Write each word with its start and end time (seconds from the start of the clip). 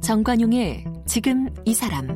정관용의 0.00 0.84
지금 1.06 1.48
이 1.64 1.72
사람 1.72 2.06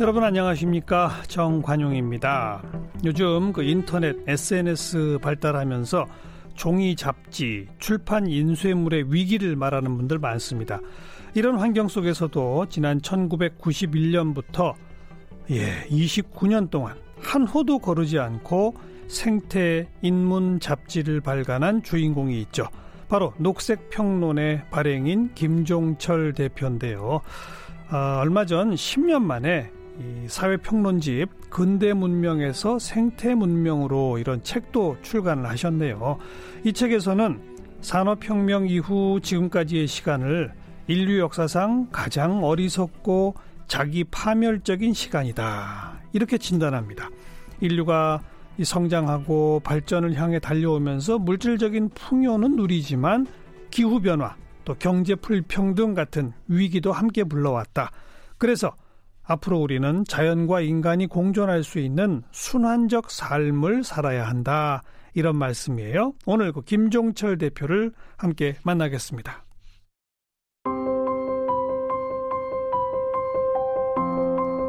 여러분 0.00 0.24
안녕하십니까 0.24 1.10
정관용입니다. 1.28 2.62
요즘 3.04 3.52
그 3.52 3.62
인터넷 3.62 4.16
SNS 4.26 5.18
발달하면서 5.22 6.06
종이 6.54 6.96
잡지, 6.96 7.66
출판 7.78 8.26
인쇄물의 8.26 9.12
위기를 9.12 9.56
말하는 9.56 9.96
분들 9.96 10.18
많습니다. 10.18 10.80
이런 11.34 11.58
환경 11.58 11.88
속에서도 11.88 12.66
지난 12.68 13.00
1991년부터 13.00 14.74
예, 15.50 15.86
29년 15.88 16.70
동안 16.70 16.96
한 17.18 17.46
호도 17.46 17.78
거르지 17.78 18.18
않고 18.18 18.74
생태 19.08 19.88
인문 20.02 20.60
잡지를 20.60 21.20
발간한 21.20 21.82
주인공이 21.82 22.40
있죠. 22.42 22.68
바로 23.08 23.32
녹색 23.38 23.90
평론의 23.90 24.62
발행인 24.70 25.34
김종철 25.34 26.32
대표인데요. 26.32 27.20
아, 27.88 28.20
얼마 28.22 28.46
전 28.46 28.74
10년 28.74 29.22
만에 29.22 29.70
이 29.98 30.28
사회평론집 30.28 31.50
근대 31.50 31.92
문명에서 31.92 32.78
생태 32.78 33.34
문명으로 33.34 34.18
이런 34.18 34.42
책도 34.44 34.98
출간을 35.02 35.46
하셨네요. 35.48 36.18
이 36.64 36.72
책에서는 36.72 37.40
산업혁명 37.80 38.68
이후 38.68 39.18
지금까지의 39.20 39.88
시간을 39.88 40.52
인류 40.90 41.20
역사상 41.20 41.86
가장 41.92 42.42
어리석고 42.42 43.36
자기 43.68 44.02
파멸적인 44.02 44.92
시간이다. 44.92 46.00
이렇게 46.12 46.36
진단합니다. 46.36 47.08
인류가 47.60 48.20
이 48.58 48.64
성장하고 48.64 49.60
발전을 49.62 50.14
향해 50.16 50.40
달려오면서 50.40 51.20
물질적인 51.20 51.90
풍요는 51.90 52.56
누리지만 52.56 53.28
기후 53.70 54.00
변화 54.00 54.34
또 54.64 54.74
경제 54.80 55.14
불평등 55.14 55.94
같은 55.94 56.32
위기도 56.48 56.90
함께 56.90 57.22
불러왔다. 57.22 57.92
그래서 58.36 58.74
앞으로 59.22 59.60
우리는 59.60 60.04
자연과 60.08 60.62
인간이 60.62 61.06
공존할 61.06 61.62
수 61.62 61.78
있는 61.78 62.24
순환적 62.32 63.12
삶을 63.12 63.84
살아야 63.84 64.26
한다. 64.26 64.82
이런 65.14 65.36
말씀이에요. 65.36 66.14
오늘 66.26 66.50
그 66.50 66.62
김종철 66.62 67.38
대표를 67.38 67.92
함께 68.16 68.56
만나겠습니다. 68.64 69.44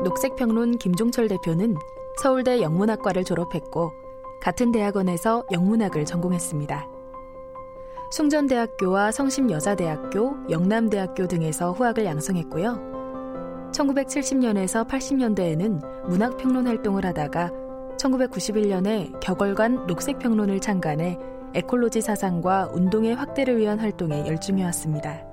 녹색평론 0.03 0.79
김종철 0.79 1.27
대표는 1.27 1.75
서울대 2.21 2.61
영문학과를 2.61 3.23
졸업했고 3.23 3.91
같은 4.41 4.71
대학원에서 4.71 5.45
영문학을 5.51 6.05
전공했습니다. 6.05 6.87
숭전대학교와 8.11 9.11
성심여자대학교, 9.11 10.49
영남대학교 10.49 11.27
등에서 11.27 11.71
후학을 11.73 12.05
양성했고요. 12.05 13.71
1970년에서 13.71 14.87
80년대에는 14.87 16.07
문학평론 16.09 16.65
활동을 16.65 17.05
하다가 17.05 17.51
1991년에 17.97 19.19
격월간 19.19 19.85
녹색평론을 19.85 20.59
창간해 20.59 21.19
에콜로지 21.53 22.01
사상과 22.01 22.71
운동의 22.73 23.13
확대를 23.13 23.57
위한 23.57 23.79
활동에 23.79 24.25
열중해 24.25 24.63
왔습니다. 24.65 25.23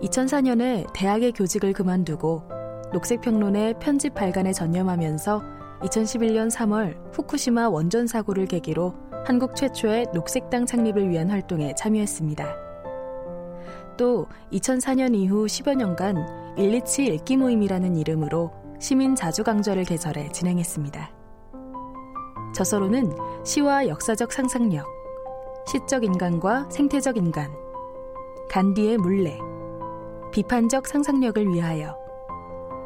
2004년에 0.00 0.86
대학의 0.94 1.32
교직을 1.32 1.74
그만두고 1.74 2.53
녹색평론의 2.94 3.74
편집 3.80 4.14
발간에 4.14 4.52
전념하면서 4.52 5.42
2011년 5.80 6.48
3월 6.48 6.96
후쿠시마 7.12 7.68
원전 7.68 8.06
사고를 8.06 8.46
계기로 8.46 8.94
한국 9.26 9.56
최초의 9.56 10.06
녹색당 10.14 10.64
창립을 10.64 11.10
위한 11.10 11.28
활동에 11.28 11.74
참여했습니다. 11.74 12.46
또 13.96 14.26
2004년 14.52 15.16
이후 15.16 15.46
10여 15.46 15.74
년간 15.74 16.56
일리치 16.56 17.06
읽기 17.06 17.36
모임이라는 17.36 17.96
이름으로 17.96 18.52
시민 18.78 19.16
자주 19.16 19.42
강좌를 19.42 19.82
개설해 19.82 20.28
진행했습니다. 20.30 21.10
저서로는 22.54 23.10
시와 23.44 23.88
역사적 23.88 24.32
상상력, 24.32 24.86
시적 25.66 26.04
인간과 26.04 26.68
생태적 26.70 27.16
인간, 27.16 27.50
간디의 28.50 28.98
물레, 28.98 29.36
비판적 30.30 30.86
상상력을 30.86 31.52
위하여, 31.52 32.03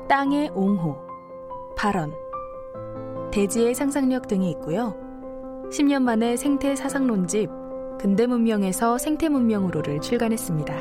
땅의 0.09 0.53
옹호, 0.55 0.97
발언, 1.77 2.15
대지의 3.31 3.75
상상력 3.75 4.27
등이 4.27 4.51
있고요. 4.53 4.97
10년 5.71 6.01
만에 6.03 6.35
생태 6.35 6.75
사상론집 6.75 7.51
근대 8.01 8.27
문명에서 8.27 8.97
생태 8.97 9.29
문명으로를 9.29 10.01
출간했습니다. 10.01 10.75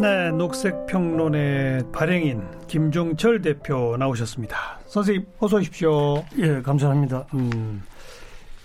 네, 0.00 0.32
녹색 0.32 0.86
평론의 0.86 1.92
발행인 1.92 2.42
김종철 2.66 3.42
대표 3.42 3.96
나오셨습니다. 3.96 4.80
선생님 4.86 5.24
어서 5.38 5.58
오십시오. 5.58 6.24
예, 6.38 6.60
감사합니다. 6.62 7.26
음, 7.34 7.80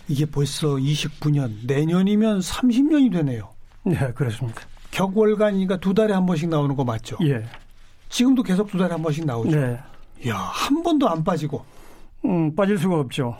이게 0.07 0.25
벌써 0.25 0.69
29년, 0.69 1.67
내년이면 1.67 2.39
30년이 2.39 3.11
되네요. 3.13 3.49
네, 3.83 4.11
그렇습니다. 4.13 4.61
격월간이니까 4.97 5.77
두 5.77 5.93
달에 5.93 6.13
한 6.13 6.25
번씩 6.25 6.49
나오는 6.49 6.75
거 6.75 6.83
맞죠? 6.83 7.17
예. 7.21 7.43
지금도 8.09 8.41
계속 8.41 8.67
두 8.67 8.79
달에 8.79 8.93
한 8.93 9.03
번씩 9.03 9.25
나오죠. 9.25 9.59
네. 9.59 9.79
이야, 10.25 10.35
한 10.35 10.81
번도 10.81 11.07
안 11.07 11.23
빠지고. 11.23 11.63
음, 12.25 12.55
빠질 12.55 12.79
수가 12.79 12.99
없죠. 12.99 13.37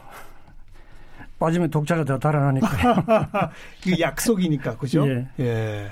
빠지면 1.40 1.72
독자가 1.72 2.04
더 2.04 2.20
달아나니까요. 2.20 2.96
이 3.88 4.00
약속이니까, 4.00 4.78
그죠? 4.78 5.08
예. 5.08 5.28
예. 5.40 5.92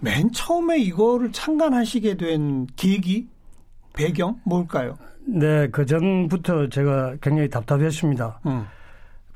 맨 0.00 0.32
처음에 0.32 0.78
이거를 0.78 1.30
창간하시게 1.30 2.16
된 2.16 2.66
계기, 2.74 3.28
배경, 3.94 4.40
뭘까요? 4.44 4.98
네, 5.26 5.68
그 5.68 5.86
전부터 5.86 6.70
제가 6.70 7.16
굉장히 7.20 7.48
답답했습니다. 7.48 8.40
음. 8.46 8.66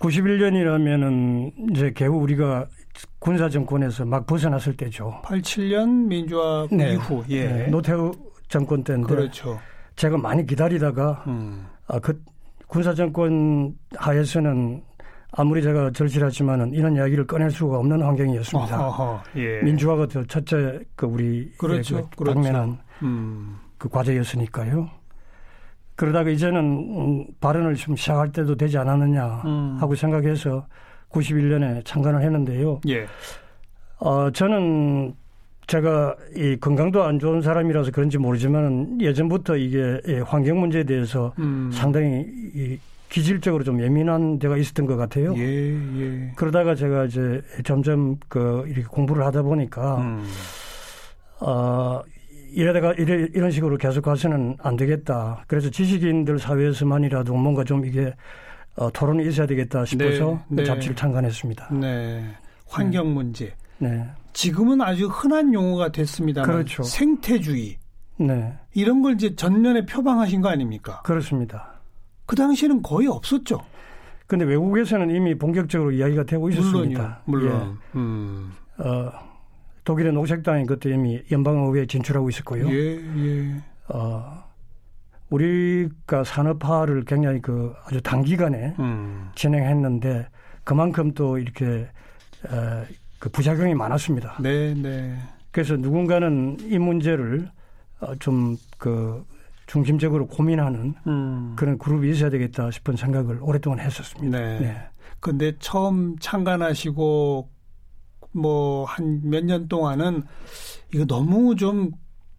91년이라면은 0.00 1.70
이제 1.70 1.92
개우 1.94 2.16
우리가 2.16 2.66
군사 3.18 3.48
정권에서 3.48 4.04
막 4.04 4.26
벗어났을 4.26 4.76
때죠. 4.76 5.20
87년 5.24 6.06
민주화 6.06 6.66
네. 6.70 6.94
이후, 6.94 7.24
예. 7.28 7.46
네, 7.46 7.66
노태우 7.68 8.12
정권 8.48 8.82
때인데 8.82 9.06
그렇죠. 9.06 9.58
제가 9.96 10.16
많이 10.16 10.44
기다리다가 10.44 11.24
음. 11.26 11.66
아, 11.86 11.98
그 11.98 12.20
군사 12.66 12.92
정권 12.94 13.74
하에서는 13.96 14.82
아무리 15.32 15.62
제가 15.62 15.90
절실하지만은 15.92 16.72
이런 16.72 16.94
이야기를 16.94 17.26
꺼낼 17.26 17.50
수가 17.50 17.78
없는 17.78 18.02
환경이었습니다. 18.02 18.88
어허, 18.88 19.22
예. 19.36 19.62
민주화가 19.62 20.06
더 20.06 20.24
첫째 20.24 20.80
그 20.94 21.06
우리 21.06 21.50
그렇죠, 21.56 22.08
그 22.10 22.16
그렇죠. 22.16 22.34
당면한 22.34 22.78
음. 23.02 23.58
그 23.78 23.88
과제였으니까요. 23.88 24.90
그러다가 25.94 26.30
이제는 26.30 26.60
음, 26.60 27.26
발언을 27.40 27.74
좀 27.76 27.96
시작할 27.96 28.32
때도 28.32 28.56
되지 28.56 28.76
않았느냐 28.76 29.42
음. 29.44 29.76
하고 29.80 29.94
생각해서 29.94 30.66
91년에 31.12 31.84
창간을 31.84 32.22
했는데요. 32.22 32.80
예. 32.88 33.06
어, 33.98 34.30
저는 34.32 35.14
제가 35.66 36.16
이 36.34 36.56
건강도 36.60 37.02
안 37.04 37.18
좋은 37.18 37.40
사람이라서 37.40 37.92
그런지 37.92 38.18
모르지만 38.18 39.00
예전부터 39.00 39.56
이게 39.56 40.00
이 40.06 40.14
환경 40.14 40.60
문제에 40.60 40.84
대해서 40.84 41.32
음. 41.38 41.70
상당히 41.72 42.26
이 42.54 42.78
기질적으로 43.08 43.62
좀 43.62 43.80
예민한 43.80 44.38
데가 44.38 44.56
있었던 44.56 44.86
것 44.86 44.96
같아요. 44.96 45.34
예, 45.36 45.74
예. 46.00 46.32
그러다가 46.34 46.74
제가 46.74 47.04
이제 47.04 47.42
점점 47.62 48.16
그 48.28 48.64
이렇게 48.66 48.84
공부를 48.84 49.24
하다 49.26 49.42
보니까 49.42 49.98
음. 49.98 50.24
어 51.40 52.00
이러다가 52.52 52.92
이래, 52.94 53.28
이런 53.34 53.50
식으로 53.50 53.76
계속 53.76 54.02
가서는 54.02 54.56
안 54.62 54.76
되겠다. 54.76 55.44
그래서 55.46 55.70
지식인들 55.70 56.38
사회에서만이라도 56.38 57.34
뭔가 57.34 57.64
좀 57.64 57.84
이게 57.84 58.14
어, 58.76 58.90
토론이 58.90 59.26
있어야 59.28 59.46
되겠다 59.46 59.84
싶어서 59.84 60.42
네, 60.48 60.62
네. 60.62 60.64
잡지를 60.64 60.96
창간했습니다. 60.96 61.74
네. 61.74 62.24
환경 62.66 63.12
문제. 63.12 63.54
네, 63.78 64.06
지금은 64.32 64.80
아주 64.80 65.08
흔한 65.08 65.52
용어가 65.52 65.90
됐습니다만 65.92 66.50
그렇죠. 66.50 66.82
생태주의 66.82 67.76
네, 68.18 68.54
이런 68.74 69.02
걸 69.02 69.14
이제 69.14 69.34
전면에 69.34 69.84
표방하신 69.84 70.40
거 70.40 70.48
아닙니까? 70.48 71.02
그렇습니다. 71.02 71.80
그 72.26 72.36
당시에는 72.36 72.82
거의 72.82 73.08
없었죠. 73.08 73.60
근데 74.26 74.44
외국에서는 74.46 75.14
이미 75.14 75.36
본격적으로 75.36 75.90
이야기가 75.92 76.24
되고 76.24 76.48
있었습니다. 76.48 77.22
물론요. 77.26 77.50
물론. 77.52 77.78
음. 77.96 78.52
예. 78.80 78.88
어, 78.88 79.12
독일의 79.84 80.12
녹색당이 80.12 80.64
그때 80.64 80.94
이미 80.94 81.20
연방의회에 81.30 81.86
진출하고 81.86 82.30
있었고요. 82.30 82.70
예, 82.70 82.96
예. 82.96 83.56
어, 83.88 84.42
우리가 85.32 86.24
산업화를 86.24 87.04
굉장히 87.04 87.40
그 87.40 87.72
아주 87.86 88.00
단기간에 88.02 88.74
음. 88.78 89.30
진행했는데 89.34 90.28
그만큼 90.64 91.12
또 91.14 91.38
이렇게 91.38 91.88
어, 92.48 92.84
그 93.18 93.28
부작용이 93.30 93.74
많았습니다. 93.74 94.36
네, 94.40 94.74
네. 94.74 95.16
그래서 95.50 95.76
누군가는 95.76 96.56
이 96.60 96.78
문제를 96.78 97.48
어, 98.00 98.14
좀그 98.16 99.24
중심적으로 99.66 100.26
고민하는 100.26 100.94
음. 101.06 101.54
그런 101.56 101.78
그룹이 101.78 102.10
있어야 102.10 102.28
되겠다 102.30 102.70
싶은 102.70 102.96
생각을 102.96 103.38
오랫동안 103.40 103.80
했었습니다. 103.80 104.38
네. 104.38 104.60
네. 104.60 104.76
근데 105.20 105.52
처음 105.60 106.16
창간하시고 106.18 107.48
뭐 108.34 108.84
한 108.86 109.20
몇 109.24 109.44
년 109.44 109.68
동안은 109.68 110.22
이거 110.94 111.04
너무 111.06 111.54
좀 111.56 111.92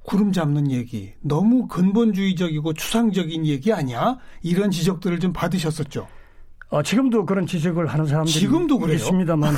구름 0.04 0.32
잡는 0.32 0.70
얘기, 0.72 1.14
너무 1.22 1.68
근본주의적이고 1.68 2.74
추상적인 2.74 3.46
얘기 3.46 3.72
아니야? 3.72 4.18
이런 4.42 4.70
지적들을 4.70 5.20
좀 5.20 5.34
받으셨었죠. 5.34 6.08
어, 6.70 6.84
지금도 6.84 7.26
그런 7.26 7.46
지적을 7.46 7.88
하는 7.88 8.06
사람들이 8.06 8.34
지금도 8.34 8.80
그래요? 8.80 8.96
있습니다만, 8.96 9.54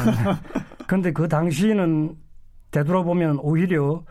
그런데 0.86 1.12
그 1.14 1.28
당시에는 1.28 2.16
되돌아보면 2.72 3.40
오히려 3.40 4.04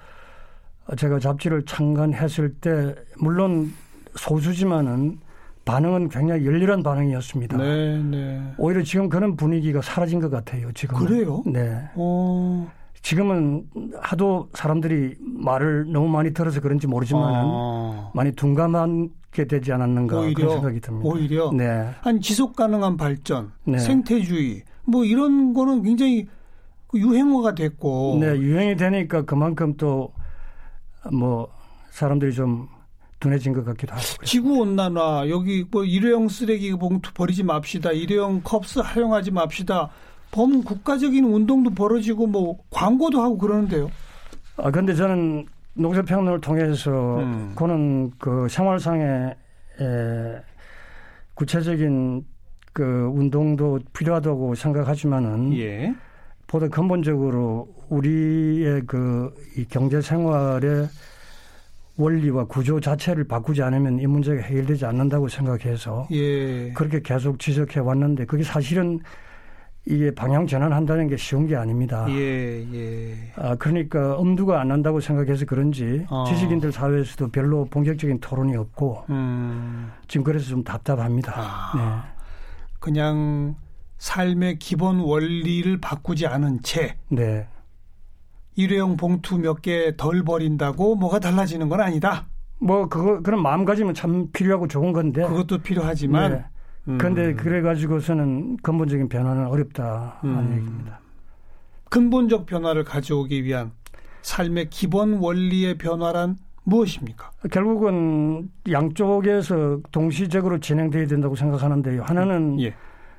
제가 0.97 1.19
잡지를 1.19 1.65
창간했을 1.65 2.55
때 2.55 2.95
물론 3.19 3.73
소수지만은 4.17 5.19
반응은 5.65 6.09
굉장히 6.11 6.45
열렬한 6.45 6.83
반응이었습니다. 6.83 7.57
네, 7.57 8.03
네. 8.03 8.55
오히려 8.59 8.83
지금 8.83 9.09
그런 9.09 9.37
분위기가 9.37 9.81
사라진 9.81 10.21
것 10.21 10.31
같아요. 10.31 10.71
지금 10.73 10.99
그래요? 10.99 11.43
네. 11.47 11.89
오. 11.95 12.67
지금은 13.05 13.69
하도 14.01 14.49
사람들이 14.55 15.15
말을 15.21 15.93
너무 15.93 16.09
많이 16.09 16.33
들어서 16.33 16.61
그런지 16.61 16.87
모르지만 16.87 17.23
아. 17.35 18.11
많이 18.15 18.33
둔감하게 18.33 19.47
되지 19.47 19.73
않았는가 19.73 20.21
오히려, 20.21 20.35
그런 20.35 20.51
생각이 20.53 20.81
듭니다. 20.81 21.09
오히려 21.09 21.53
네. 21.53 21.91
한 22.01 22.21
지속 22.21 22.57
가능한 22.57 22.97
발전, 22.97 23.53
네. 23.65 23.79
생태주의 23.79 24.63
뭐 24.85 25.05
이런 25.05 25.53
거는 25.55 25.83
굉장히 25.83 26.27
유행어가 26.95 27.55
됐고 27.55 28.19
네, 28.21 28.37
유행이 28.39 28.77
되니까 28.77 29.23
그만큼 29.23 29.77
또 29.77 30.13
뭐 31.13 31.49
사람들이 31.91 32.33
좀 32.33 32.69
둔해진 33.21 33.53
것 33.53 33.65
같기도 33.65 33.93
하고. 33.95 34.25
지구 34.25 34.59
온난화 34.61 35.29
여기 35.29 35.65
뭐 35.71 35.85
일회용 35.85 36.29
쓰레기 36.29 36.73
봉투 36.75 37.13
버리지 37.13 37.43
맙시다. 37.43 37.93
일회용 37.93 38.43
컵스 38.43 38.81
활용하지 38.81 39.31
맙시다. 39.31 39.91
범국가적인 40.35 41.25
운동도 41.25 41.71
벌어지고 41.71 42.27
뭐 42.27 42.59
광고도 42.71 43.23
하고 43.23 43.39
그러는데요. 43.39 43.89
아 44.57 44.71
근데 44.71 44.95
저는 44.95 45.47
농사평론을 45.75 46.41
통해서 46.41 47.19
음. 47.19 47.53
그는 47.57 48.11
그 48.19 48.49
생활상의 48.49 49.35
에, 49.81 50.43
구체적인 51.35 52.25
그 52.73 53.11
운동도 53.15 53.79
필요하다고 53.93 54.55
생각하지만은 54.57 55.57
예. 55.57 55.95
보다 56.49 56.69
근본적으로 56.69 57.69
우리의 57.89 58.83
그 58.87 59.33
이 59.57 59.65
경제 59.69 60.01
생활의 60.01 60.89
원리와 61.97 62.47
구조 62.47 62.81
자체를 62.81 63.25
바꾸지 63.25 63.63
않으면 63.63 64.01
이 64.01 64.07
문제가 64.07 64.43
해결되지 64.43 64.85
않는다고 64.85 65.29
생각해서 65.29 66.09
예. 66.11 66.73
그렇게 66.73 67.01
계속 67.01 67.39
지적해 67.39 67.79
왔는데 67.81 68.25
그게 68.27 68.43
사실은 68.43 68.99
이게 69.87 70.11
방향 70.15 70.47
전환한다는 70.47 71.09
게 71.09 71.17
쉬운 71.17 71.47
게 71.47 71.57
아닙니다. 71.57 72.07
예, 72.09 72.65
예. 72.73 73.33
아, 73.37 73.55
그러니까 73.57 74.17
엄두가 74.17 74.59
안 74.61 74.69
난다고 74.69 74.99
생각해서 75.01 75.45
그런지 75.45 76.07
어. 76.09 76.25
지식인들 76.27 76.73
사회에서도 76.73 77.29
별로 77.29 77.67
본격적인 77.67 78.21
토론이 78.21 78.57
없고 78.57 79.05
음. 79.11 79.91
지금 80.09 80.25
그래서 80.25 80.47
좀 80.49 80.65
답답합니다. 80.65 81.35
아. 81.37 81.73
네. 81.77 82.13
그냥 82.81 83.57
삶의 83.99 84.59
기본 84.59 85.01
원리를 85.01 85.79
바꾸지 85.81 86.27
않은 86.27 86.61
채 86.63 86.97
네. 87.11 87.47
일회용 88.57 88.97
봉투 88.97 89.39
몇 89.39 89.61
개 89.61 89.95
덜 89.97 90.23
버린다고 90.25 90.95
뭐가 90.97 91.19
달라지는 91.19 91.69
건 91.69 91.81
아니다. 91.81 92.27
뭐 92.59 92.89
그거 92.89 93.21
그런 93.21 93.43
마음가짐은 93.43 93.93
참 93.95 94.29
필요하고 94.33 94.69
좋은 94.69 94.93
건데 94.93 95.23
그것도 95.27 95.59
필요하지만 95.59 96.33
네. 96.33 96.45
음. 96.89 96.99
그런데 96.99 97.35
그래 97.35 97.63
가지고서는 97.63 98.59
근본적인 98.59 99.09
변화는 99.09 99.47
어렵다 99.47 100.19
하는 100.21 100.39
음. 100.39 100.57
얘기입니다. 100.57 101.01
근본적 101.91 102.47
변화를 102.47 102.85
가져오기 102.85 103.45
위한 103.45 103.73
삶의 104.23 104.71
기본 104.71 105.15
원리의 105.15 105.79
변화란 105.79 106.37
무엇입니까? 106.65 107.31
결국은 107.51 108.51
양쪽에서 108.71 109.81
동시적으로 109.93 110.59
진행돼야 110.61 111.07
된다고 111.07 111.37
생각하는데요. 111.37 112.03
하나는 112.03 112.61
예. 112.61 112.75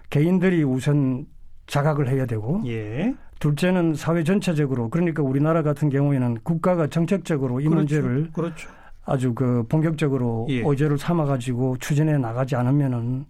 개인들이 0.09 0.63
우선 0.63 1.27
자각을 1.67 2.09
해야 2.09 2.25
되고 2.25 2.61
예. 2.65 3.15
둘째는 3.39 3.93
사회 3.93 4.23
전체적으로 4.23 4.89
그러니까 4.89 5.21
우리나라 5.21 5.61
같은 5.61 5.89
경우에는 5.89 6.39
국가가 6.43 6.87
정책적으로 6.87 7.59
이 7.59 7.65
그렇죠. 7.65 7.75
문제를 7.75 8.31
그렇죠. 8.33 8.69
아주 9.05 9.35
그 9.35 9.63
본격적으로 9.69 10.47
예. 10.49 10.63
의제를 10.65 10.97
삼아 10.97 11.25
가지고 11.25 11.77
추진해 11.77 12.17
나가지 12.17 12.55
않으면은 12.55 13.25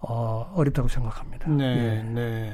어, 0.00 0.52
어렵다고 0.54 0.88
생각합니다. 0.88 1.50
네, 1.50 1.64
예. 1.64 2.02
네. 2.02 2.52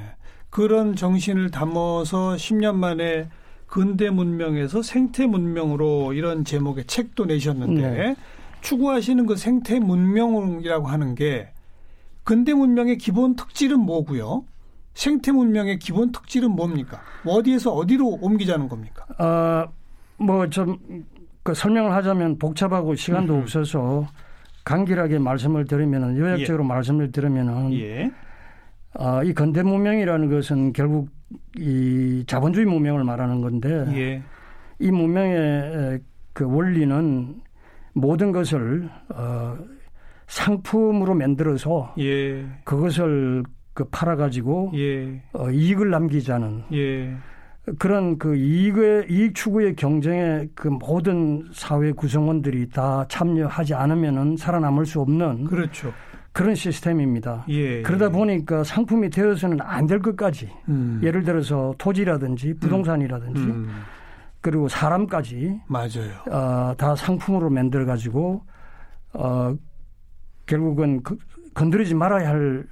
그런 0.50 0.94
정신을 0.96 1.50
담아서 1.50 2.36
10년 2.36 2.76
만에 2.76 3.28
근대 3.66 4.10
문명에서 4.10 4.82
생태 4.82 5.26
문명으로 5.26 6.12
이런 6.12 6.44
제목의 6.44 6.84
책도 6.86 7.26
내셨는데 7.26 7.90
네. 7.90 8.16
추구하시는 8.60 9.26
그 9.26 9.36
생태 9.36 9.80
문명이라고 9.80 10.86
하는 10.86 11.14
게 11.14 11.48
근대 12.22 12.54
문명의 12.54 12.98
기본 12.98 13.36
특질은 13.36 13.78
뭐고요? 13.80 14.44
생태 14.94 15.32
문명의 15.32 15.78
기본 15.78 16.12
특질은 16.12 16.50
뭡니까? 16.52 17.00
어디에서 17.26 17.72
어디로 17.72 18.18
옮기자는 18.20 18.68
겁니까? 18.68 19.06
아, 19.18 19.66
뭐좀 20.18 20.78
그 21.42 21.52
설명을 21.52 21.92
하자면 21.92 22.38
복잡하고 22.38 22.94
시간도 22.94 23.34
음. 23.34 23.42
없어서 23.42 24.06
간결하게 24.64 25.18
말씀을 25.18 25.66
드리면은 25.66 26.16
요약적으로 26.16 26.64
예. 26.64 26.68
말씀을 26.68 27.12
드리면은 27.12 27.72
예. 27.74 28.10
아, 28.94 29.22
이 29.22 29.32
근대 29.32 29.62
문명이라는 29.62 30.30
것은 30.30 30.72
결국 30.72 31.08
이 31.58 32.24
자본주의 32.26 32.64
문명을 32.66 33.04
말하는 33.04 33.40
건데 33.40 33.84
예. 33.94 34.22
이 34.78 34.90
문명의 34.90 36.00
그 36.32 36.44
원리는 36.44 37.40
모든 37.92 38.32
것을 38.32 38.88
어, 39.10 39.56
상품으로 40.26 41.14
만들어서 41.14 41.94
예. 41.98 42.44
그것을 42.64 43.44
그 43.72 43.84
팔아가지고 43.84 44.72
예. 44.74 45.22
어, 45.32 45.50
이익을 45.50 45.90
남기자는 45.90 46.64
예. 46.72 47.16
그런 47.78 48.18
그 48.18 48.36
이익의 48.36 49.06
이익 49.08 49.34
추구의 49.34 49.74
경쟁에 49.76 50.48
그 50.54 50.68
모든 50.68 51.48
사회 51.52 51.92
구성원들이 51.92 52.68
다 52.68 53.06
참여하지 53.08 53.74
않으면은 53.74 54.36
살아남을 54.36 54.84
수 54.84 55.00
없는 55.00 55.44
그렇죠. 55.44 55.92
그런 56.32 56.54
시스템입니다. 56.54 57.44
예, 57.48 57.80
그러다 57.82 58.06
예. 58.06 58.08
보니까 58.10 58.64
상품이 58.64 59.08
되어서는 59.10 59.60
안 59.62 59.86
될 59.86 60.00
것까지 60.00 60.50
음. 60.68 61.00
예를 61.02 61.22
들어서 61.22 61.74
토지라든지 61.78 62.54
부동산이라든지 62.54 63.40
음. 63.40 63.68
그리고 64.40 64.68
사람까지 64.68 65.60
맞아요. 65.68 66.12
어, 66.30 66.74
다 66.76 66.94
상품으로 66.96 67.48
만들어 67.50 67.86
가지고 67.86 68.42
어, 69.14 69.54
결국은 70.44 71.02
그, 71.02 71.16
건드리지 71.54 71.94
말아야 71.94 72.28
할 72.28 72.66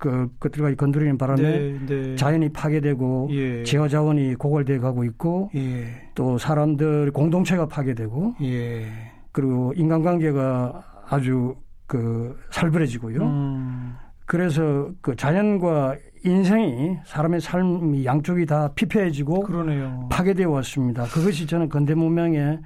그, 0.00 0.28
것들과 0.40 0.74
건드리는 0.74 1.18
바람에 1.18 1.42
네, 1.42 1.78
네. 1.86 2.16
자연이 2.16 2.48
파괴되고 2.48 3.28
예. 3.32 3.62
지하 3.64 3.86
자원이 3.86 4.34
고갈돼 4.34 4.78
가고 4.78 5.04
있고 5.04 5.50
예. 5.54 6.10
또 6.14 6.38
사람들 6.38 7.12
공동체가 7.12 7.66
파괴되고 7.66 8.36
예. 8.42 8.86
그리고 9.30 9.74
인간관계가 9.76 11.04
아주 11.06 11.54
그 11.86 12.34
살벌해지고요. 12.50 13.22
음. 13.22 13.94
그래서 14.24 14.90
그 15.02 15.14
자연과 15.14 15.96
인생이 16.24 16.96
사람의 17.04 17.40
삶이 17.42 18.04
양쪽이 18.06 18.46
다 18.46 18.72
피폐해지고 18.74 19.42
그러네요. 19.42 20.08
파괴되어 20.10 20.48
왔습니다. 20.50 21.04
그것이 21.04 21.46
저는 21.46 21.68
근대 21.68 21.94
문명의 21.94 22.58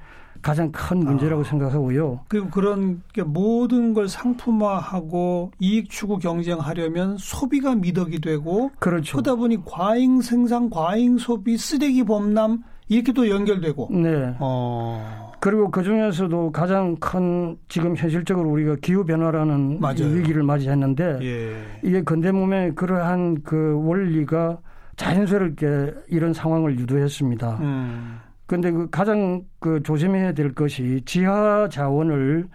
가장 0.43 0.71
큰 0.73 0.99
문제라고 1.01 1.43
아. 1.43 1.45
생각하고요. 1.45 2.21
그리고 2.29 2.49
그런 2.51 3.03
모든 3.25 3.95
걸 3.95 4.09
상품화하고 4.09 5.53
이익 5.59 5.91
추구 5.91 6.19
경쟁하려면 6.19 7.17
소비가 7.19 7.75
미덕이 7.75 8.21
되고 8.21 8.71
그렇죠. 8.79 9.17
그러다 9.17 9.37
보니 9.37 9.65
과잉 9.65 10.21
생산, 10.21 10.71
과잉 10.71 11.19
소비, 11.19 11.57
쓰레기 11.57 12.05
범람 12.05 12.63
이렇게 12.89 13.13
또 13.13 13.29
연결되고. 13.29 13.89
네. 13.93 14.35
어. 14.41 15.33
그리고 15.41 15.71
그 15.71 15.83
중에서도 15.83 16.53
가장 16.53 16.97
큰 16.97 17.57
지금 17.69 17.95
현실적으로 17.95 18.49
우리가 18.49 18.77
기후 18.81 19.05
변화라는 19.05 19.79
위기를 20.15 20.43
맞이했는데 20.43 21.19
예. 21.21 21.57
이게 21.83 22.03
근대 22.03 22.33
문명의 22.33 22.75
그러한 22.75 23.43
그 23.43 23.79
원리가 23.85 24.59
자연스럽게 24.97 25.93
이런 26.09 26.33
상황을 26.33 26.79
유도했습니다. 26.79 27.59
음. 27.61 28.21
근데 28.47 28.71
그 28.71 28.89
가장 28.91 29.43
그 29.59 29.83
조심해야 29.83 30.33
될 30.33 30.55
것이 30.55 31.01
지하 31.05 31.69
자원을 31.69 32.47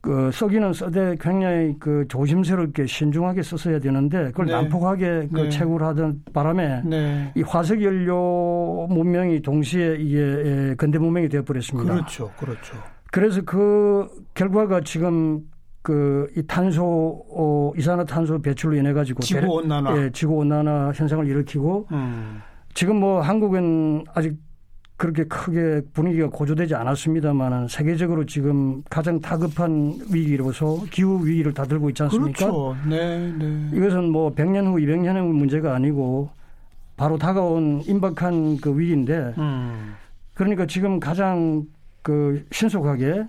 그 0.00 0.30
쓰기는 0.32 0.72
써되 0.72 1.16
굉장히 1.20 1.76
그 1.78 2.06
조심스럽게 2.08 2.86
신중하게 2.86 3.42
썼어야 3.42 3.80
되는데 3.80 4.26
그걸 4.26 4.46
네. 4.46 4.52
난폭하게 4.52 5.28
그 5.32 5.40
네. 5.42 5.48
채굴 5.50 5.84
하던 5.84 6.22
바람에 6.32 6.82
네. 6.86 7.32
이 7.36 7.42
화석 7.42 7.82
연료 7.82 8.86
문명이 8.88 9.42
동시에 9.42 9.96
이게 9.98 10.74
근대 10.78 10.98
문명이 10.98 11.28
되어 11.28 11.42
버렸습니다. 11.42 11.92
그렇죠. 11.92 12.30
그렇죠. 12.38 12.76
그래서 13.12 13.42
그 13.42 14.08
결과가 14.34 14.80
지금 14.82 15.42
그 15.82 16.20
이 16.36 16.42
탄소 16.46 17.24
어, 17.30 17.72
이산화탄소 17.76 18.40
배출로 18.42 18.76
인해 18.76 18.92
가지고 18.92 19.22
지구 19.22 19.46
온난화 19.46 19.96
예, 19.96 20.10
지구 20.12 20.34
온난화 20.34 20.92
현상을 20.94 21.26
일으키고 21.26 21.88
음. 21.92 22.40
지금 22.74 23.00
뭐 23.00 23.20
한국은 23.20 24.04
아직 24.14 24.36
그렇게 25.00 25.24
크게 25.24 25.80
분위기가 25.94 26.28
고조되지 26.28 26.74
않았습니다만은 26.74 27.68
세계적으로 27.68 28.26
지금 28.26 28.82
가장 28.90 29.18
다급한 29.18 29.98
위기로서 30.12 30.84
기후 30.90 31.26
위기를 31.26 31.54
다 31.54 31.64
들고 31.64 31.88
있지 31.88 32.02
않습니까? 32.02 32.44
그렇죠. 32.44 32.76
네, 32.86 33.32
네. 33.38 33.70
이것은 33.72 34.10
뭐 34.10 34.34
100년 34.34 34.66
후, 34.66 34.74
200년 34.74 35.16
후 35.16 35.32
문제가 35.32 35.74
아니고 35.74 36.28
바로 36.98 37.16
다가온 37.16 37.80
임박한 37.86 38.58
그 38.58 38.78
위기인데 38.78 39.32
음. 39.38 39.94
그러니까 40.34 40.66
지금 40.66 41.00
가장 41.00 41.64
그 42.02 42.44
신속하게 42.52 43.24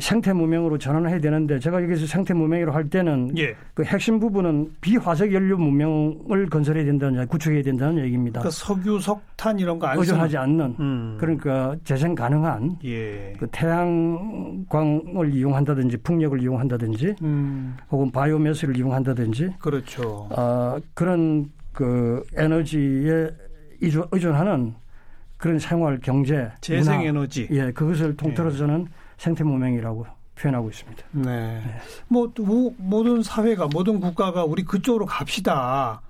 생태 0.00 0.32
문명으로 0.32 0.78
전환을 0.78 1.10
해야 1.10 1.20
되는데 1.20 1.58
제가 1.58 1.82
여기서 1.82 2.06
생태 2.06 2.34
문명으로 2.34 2.72
할 2.72 2.88
때는 2.88 3.36
예. 3.38 3.56
그 3.74 3.82
핵심 3.84 4.18
부분은 4.18 4.72
비화석 4.80 5.32
연료 5.32 5.56
문명을 5.56 6.48
건설해야 6.50 6.84
된다는 6.84 7.26
구축해야 7.26 7.62
된다는 7.62 8.04
얘기입니다. 8.04 8.40
그러니까 8.40 8.50
석유, 8.50 9.00
석탄 9.00 9.58
이런 9.58 9.78
거 9.78 9.92
의존하지 9.96 10.36
않는 10.36 10.76
음. 10.78 11.16
그러니까 11.18 11.76
재생 11.84 12.14
가능한 12.14 12.78
예. 12.84 13.34
그 13.38 13.46
태양광을 13.50 15.34
이용한다든지 15.34 15.96
풍력을 15.98 16.40
이용한다든지 16.40 17.16
음. 17.22 17.76
혹은 17.90 18.10
바이오매스를 18.10 18.76
이용한다든지 18.76 19.54
그렇죠. 19.58 20.28
어, 20.30 20.78
그런 20.94 21.50
그 21.72 22.22
에너지에 22.36 23.30
의존하는 23.80 24.74
그런 25.36 25.58
생활 25.58 26.00
경제 26.00 26.50
재생 26.60 27.02
에너지 27.02 27.46
예 27.52 27.70
그것을 27.70 28.16
통틀어서 28.16 28.66
는 28.66 28.86
예. 28.88 29.07
생태 29.18 29.44
문명이라고 29.44 30.06
표현하고 30.36 30.70
있습니다. 30.70 31.02
네. 31.12 31.24
네. 31.24 31.62
뭐 32.06 32.32
모든 32.78 33.22
사회가 33.22 33.68
모든 33.72 34.00
국가가 34.00 34.44
우리 34.44 34.64
그쪽으로 34.64 35.04
갑시다. 35.04 36.00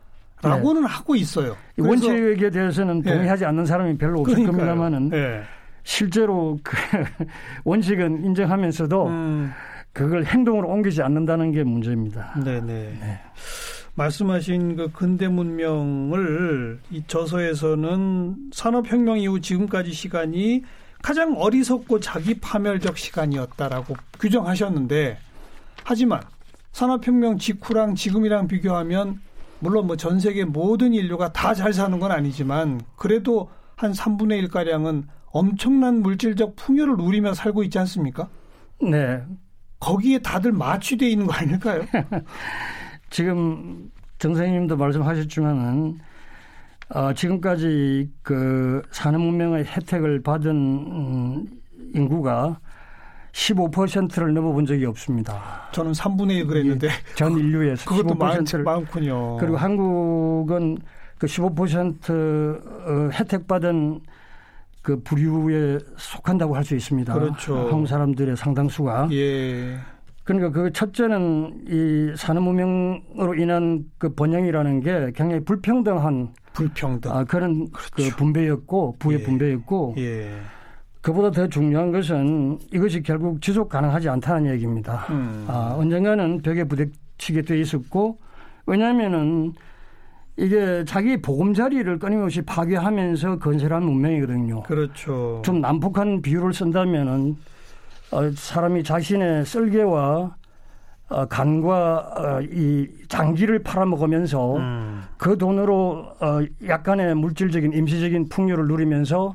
라고는 0.43 0.83
네. 0.83 0.89
하고 0.89 1.17
있어요. 1.17 1.57
원칙에 1.79 2.51
대해서는 2.51 3.03
네. 3.03 3.13
동의하지 3.13 3.41
네. 3.41 3.47
않는 3.49 3.67
사람이 3.67 3.99
별로 3.99 4.21
없을. 4.21 4.45
겁니다만은 4.45 5.09
네. 5.09 5.43
실제로 5.83 6.59
그 6.63 6.77
원칙은 7.65 8.25
인정하면서도 8.25 9.07
음. 9.07 9.51
그걸 9.93 10.25
행동으로 10.25 10.69
옮기지 10.69 11.03
않는다는 11.03 11.51
게 11.51 11.65
문제입니다. 11.65 12.35
네네. 12.45 12.61
네. 13.01 13.21
말씀하신 13.95 14.77
그 14.77 14.93
근대 14.93 15.27
문명을 15.27 16.79
이 16.93 17.03
저서에서는 17.09 18.51
산업혁명 18.53 19.19
이후 19.19 19.41
지금까지 19.41 19.93
시간이 19.93 20.63
가장 21.03 21.35
어리석고 21.37 22.01
자기 22.01 22.35
파멸적 22.41 22.99
시간이었다라고 22.99 23.95
규정하셨는데 24.21 25.19
하지만 25.85 26.21
산업혁명 26.73 27.39
직후랑 27.39 27.95
지금이랑 27.95 28.47
비교하면 28.49 29.21
물론 29.61 29.87
뭐 29.87 29.97
전 29.97 30.21
세계 30.21 30.45
모든 30.45 30.93
인류가 30.93 31.33
다 31.33 31.55
잘 31.55 31.73
사는 31.73 31.99
건 31.99 32.13
아니지만 32.13 32.81
그래도 32.97 33.51
한 33.77 33.93
3분의 33.93 34.39
1 34.39 34.49
가량은 34.49 35.05
엄청난 35.31 36.03
물질적 36.03 36.57
풍요를 36.57 36.97
누리며 36.97 37.35
살고 37.35 37.63
있지 37.65 37.79
않습니까? 37.81 38.29
네. 38.81 39.23
거기에 39.81 40.19
다들 40.19 40.53
마취돼 40.53 41.09
있는 41.09 41.27
거 41.27 41.33
아닐까요? 41.35 41.83
지금 43.11 43.91
정 44.19 44.35
선생님도 44.35 44.77
말씀하셨지만은 44.77 45.99
어, 46.95 47.13
지금까지 47.13 48.11
그 48.23 48.83
산업문명의 48.91 49.65
혜택을 49.65 50.23
받은 50.23 50.51
음, 50.51 51.47
인구가 51.95 52.59
15%를 53.33 54.33
넘어본 54.35 54.67
적이 54.67 54.87
없습니다. 54.87 55.69
저는 55.73 55.93
3분의 55.93 56.31
1 56.39 56.47
그랬는데 56.47 56.89
예, 56.89 56.91
전 57.15 57.37
인류에서 57.39 57.89
그것도 57.89 58.15
15%를 58.15 58.65
많 58.65 58.85
군요. 58.87 59.37
그리고 59.37 59.57
한국은 59.57 60.79
그 61.19 61.27
15% 61.27 62.11
어, 62.11 63.11
혜택받은 63.13 64.01
그 64.83 65.01
부류에 65.03 65.79
속한다고 65.99 66.57
할 66.57 66.65
수 66.65 66.75
있습니다. 66.75 67.13
그렇죠. 67.13 67.69
한국 67.69 67.87
사람들의 67.87 68.37
상당수가. 68.37 69.09
예. 69.13 69.77
그러니까 70.25 70.51
그 70.51 70.73
첫째는 70.73 71.65
이 71.69 72.13
산업문명으로 72.17 73.35
인한 73.35 73.85
그 73.99 74.15
번영이라는 74.15 74.81
게 74.81 75.13
굉장히 75.15 75.45
불평등한 75.45 76.33
불평등. 76.59 77.11
아, 77.11 77.25
그런 77.25 77.71
그 77.71 77.91
그렇죠. 77.91 78.11
그 78.11 78.17
분배였고 78.17 78.97
부의 78.99 79.21
예. 79.21 79.25
분배였고 79.25 79.95
예. 79.99 80.31
그보다 81.01 81.31
더 81.31 81.49
중요한 81.49 81.93
것은 81.93 82.59
이것이 82.73 83.03
결국 83.03 83.41
지속 83.41 83.69
가능하지 83.69 84.09
않다는 84.09 84.53
얘기입니다. 84.53 85.07
음. 85.11 85.45
아, 85.49 85.75
언젠가는 85.79 86.43
벽에 86.43 86.65
부딪히게 86.65 87.43
돼 87.43 87.61
있었고 87.61 88.19
왜냐하면은 88.67 89.55
이게 90.37 90.85
자기 90.87 91.21
보금자리를 91.21 91.99
끊임없이 91.99 92.43
파괴하면서 92.43 93.39
건설한 93.39 93.83
문명이거든요. 93.85 94.63
그렇죠. 94.65 95.43
좀 95.45 95.61
난폭한 95.61 96.23
비유를 96.23 96.53
쓴다면은 96.53 97.37
어, 98.11 98.31
사람이 98.31 98.85
자신의 98.85 99.45
쓸개와 99.45 100.37
어, 101.09 101.25
간과 101.27 102.13
어, 102.17 102.41
이 102.43 102.87
장기를 103.09 103.63
팔아먹으면서 103.63 104.57
음. 104.57 105.03
그 105.17 105.39
돈으로 105.39 106.13
어, 106.21 106.41
약간의 106.67 107.15
물질적인 107.15 107.73
임시적인 107.73 108.29
풍요를 108.29 108.67
누리면서 108.67 109.35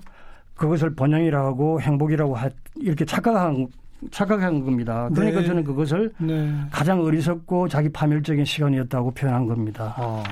그것을 0.55 0.93
번영이라고 0.95 1.81
행복이라고 1.81 2.35
하, 2.35 2.49
이렇게 2.75 3.05
착각한 3.05 3.67
착각한 4.11 4.63
겁니다. 4.63 5.09
그러니까 5.15 5.41
네. 5.41 5.47
저는 5.47 5.63
그것을 5.63 6.13
네. 6.17 6.53
가장 6.71 7.01
어리석고 7.01 7.69
자기 7.69 7.89
파멸적인 7.89 8.45
시간이었다고 8.45 9.11
표현한 9.11 9.47
겁니다. 9.47 9.95
어. 9.97 10.23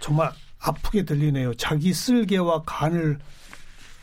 정말 0.00 0.30
아프게 0.60 1.04
들리네요. 1.04 1.54
자기 1.54 1.92
쓸개와 1.92 2.62
간을 2.66 3.18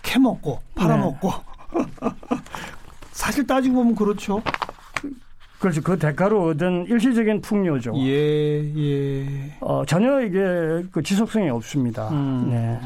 캐먹고 0.02 0.62
팔아먹고 0.76 1.32
네. 1.74 1.84
사실 3.12 3.46
따지고 3.46 3.76
보면 3.76 3.96
그렇죠. 3.96 4.42
그렇죠. 5.60 5.82
그 5.82 5.98
대가로 5.98 6.46
얻은 6.50 6.86
일시적인 6.88 7.42
풍요죠. 7.42 7.94
예, 7.98 8.62
예. 8.78 9.54
어, 9.60 9.84
전혀 9.86 10.22
이게 10.22 10.40
그 10.92 11.02
지속성이 11.04 11.50
없습니다. 11.50 12.10
음. 12.10 12.50
네. 12.50 12.80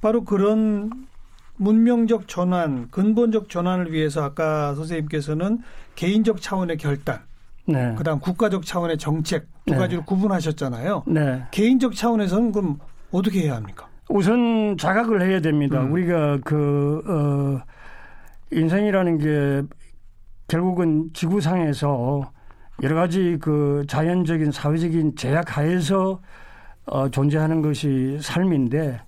바로 0.00 0.24
그런 0.24 0.90
문명적 1.56 2.28
전환, 2.28 2.88
근본적 2.90 3.48
전환을 3.48 3.92
위해서 3.92 4.22
아까 4.22 4.74
선생님께서는 4.74 5.60
개인적 5.94 6.42
차원의 6.42 6.76
결단, 6.76 7.20
네. 7.66 7.94
그다음 7.96 8.18
국가적 8.18 8.66
차원의 8.66 8.98
정책 8.98 9.46
두 9.64 9.72
네. 9.72 9.78
가지를 9.78 10.04
구분하셨잖아요. 10.04 11.04
네. 11.06 11.44
개인적 11.50 11.94
차원에서는 11.94 12.52
그럼 12.52 12.78
어떻게 13.10 13.42
해야 13.42 13.56
합니까? 13.56 13.88
우선 14.08 14.76
자각을 14.78 15.22
해야 15.22 15.40
됩니다. 15.40 15.80
음. 15.80 15.92
우리가 15.92 16.38
그 16.44 17.02
어, 17.06 17.62
인생이라는 18.52 19.18
게 19.18 19.62
결국은 20.48 21.10
지구상에서 21.12 22.30
여러 22.82 22.94
가지 22.94 23.38
그 23.40 23.84
자연적인 23.88 24.52
사회적인 24.52 25.16
제약 25.16 25.56
하에서 25.56 26.20
어, 26.84 27.08
존재하는 27.08 27.62
것이 27.62 28.18
삶인데 28.20 29.00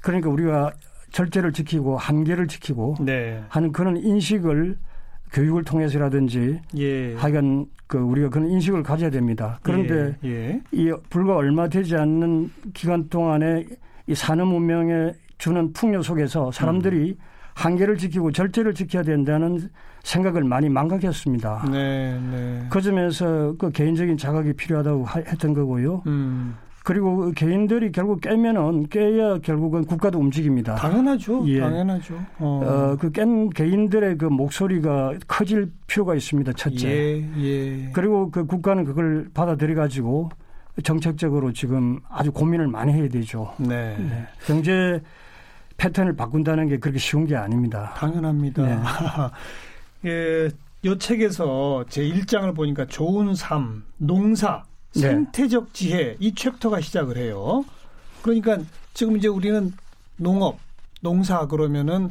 그러니까 0.00 0.30
우리가 0.30 0.72
절제를 1.12 1.52
지키고 1.52 1.98
한계를 1.98 2.46
지키고 2.46 2.96
네. 3.00 3.42
하는 3.48 3.72
그런 3.72 3.96
인식을 3.96 4.78
교육을 5.32 5.64
통해서라든지 5.64 6.60
예. 6.76 7.14
하여간 7.14 7.66
그 7.86 7.98
우리가 7.98 8.30
그런 8.30 8.48
인식을 8.48 8.82
가져야 8.82 9.10
됩니다. 9.10 9.58
그런데 9.62 10.16
예. 10.24 10.30
예. 10.30 10.62
이 10.72 10.92
불과 11.08 11.36
얼마 11.36 11.68
되지 11.68 11.96
않는 11.96 12.50
기간 12.72 13.08
동안에 13.08 13.66
이 14.06 14.14
산업 14.14 14.48
문명에 14.48 15.12
주는 15.38 15.72
풍요 15.72 16.02
속에서 16.02 16.50
사람들이 16.50 17.10
음. 17.10 17.24
한계를 17.60 17.98
지키고 17.98 18.32
절제를 18.32 18.74
지켜야 18.74 19.02
된다는 19.02 19.68
생각을 20.02 20.44
많이 20.44 20.68
망각했습니다. 20.68 21.66
네, 21.70 22.18
네. 22.30 22.66
그 22.70 22.80
점에서 22.80 23.54
그 23.58 23.70
개인적인 23.70 24.16
자각이 24.16 24.54
필요하다고 24.54 25.06
했던 25.26 25.52
거고요. 25.52 26.02
음. 26.06 26.56
그리고 26.82 27.16
그 27.16 27.32
개인들이 27.32 27.92
결국 27.92 28.22
깨면은 28.22 28.88
깨야 28.88 29.38
결국은 29.40 29.84
국가도 29.84 30.18
움직입니다. 30.18 30.76
당연하죠. 30.76 31.46
예. 31.46 31.60
당연하죠. 31.60 32.14
어. 32.38 32.62
어, 32.64 32.96
그깬 32.96 33.50
개인들의 33.50 34.16
그 34.16 34.24
목소리가 34.24 35.12
커질 35.28 35.70
필요가 35.86 36.14
있습니다. 36.14 36.54
첫째. 36.54 36.88
예, 36.88 37.30
예. 37.38 37.90
그리고 37.92 38.30
그 38.30 38.46
국가는 38.46 38.82
그걸 38.84 39.28
받아들여 39.34 39.74
가지고 39.74 40.30
정책적으로 40.82 41.52
지금 41.52 42.00
아주 42.08 42.32
고민을 42.32 42.66
많이 42.68 42.94
해야 42.94 43.06
되죠. 43.08 43.52
네. 43.58 43.96
네. 43.98 44.26
경제 44.46 45.02
패턴을 45.80 46.14
바꾼다는 46.14 46.68
게 46.68 46.78
그렇게 46.78 46.98
쉬운 46.98 47.26
게 47.26 47.34
아닙니다. 47.34 47.94
당연합니다. 47.96 48.62
네. 48.62 48.78
예, 50.04 50.50
요 50.84 50.98
책에서 50.98 51.86
제 51.88 52.02
1장을 52.02 52.54
보니까 52.54 52.84
좋은 52.86 53.34
삶, 53.34 53.84
농사, 53.96 54.62
네. 54.94 55.00
생태적 55.00 55.72
지혜 55.72 56.16
이 56.20 56.34
챕터가 56.34 56.82
시작을 56.82 57.16
해요. 57.16 57.64
그러니까 58.20 58.58
지금 58.92 59.16
이제 59.16 59.26
우리는 59.28 59.72
농업, 60.16 60.58
농사 61.00 61.46
그러면은 61.46 62.10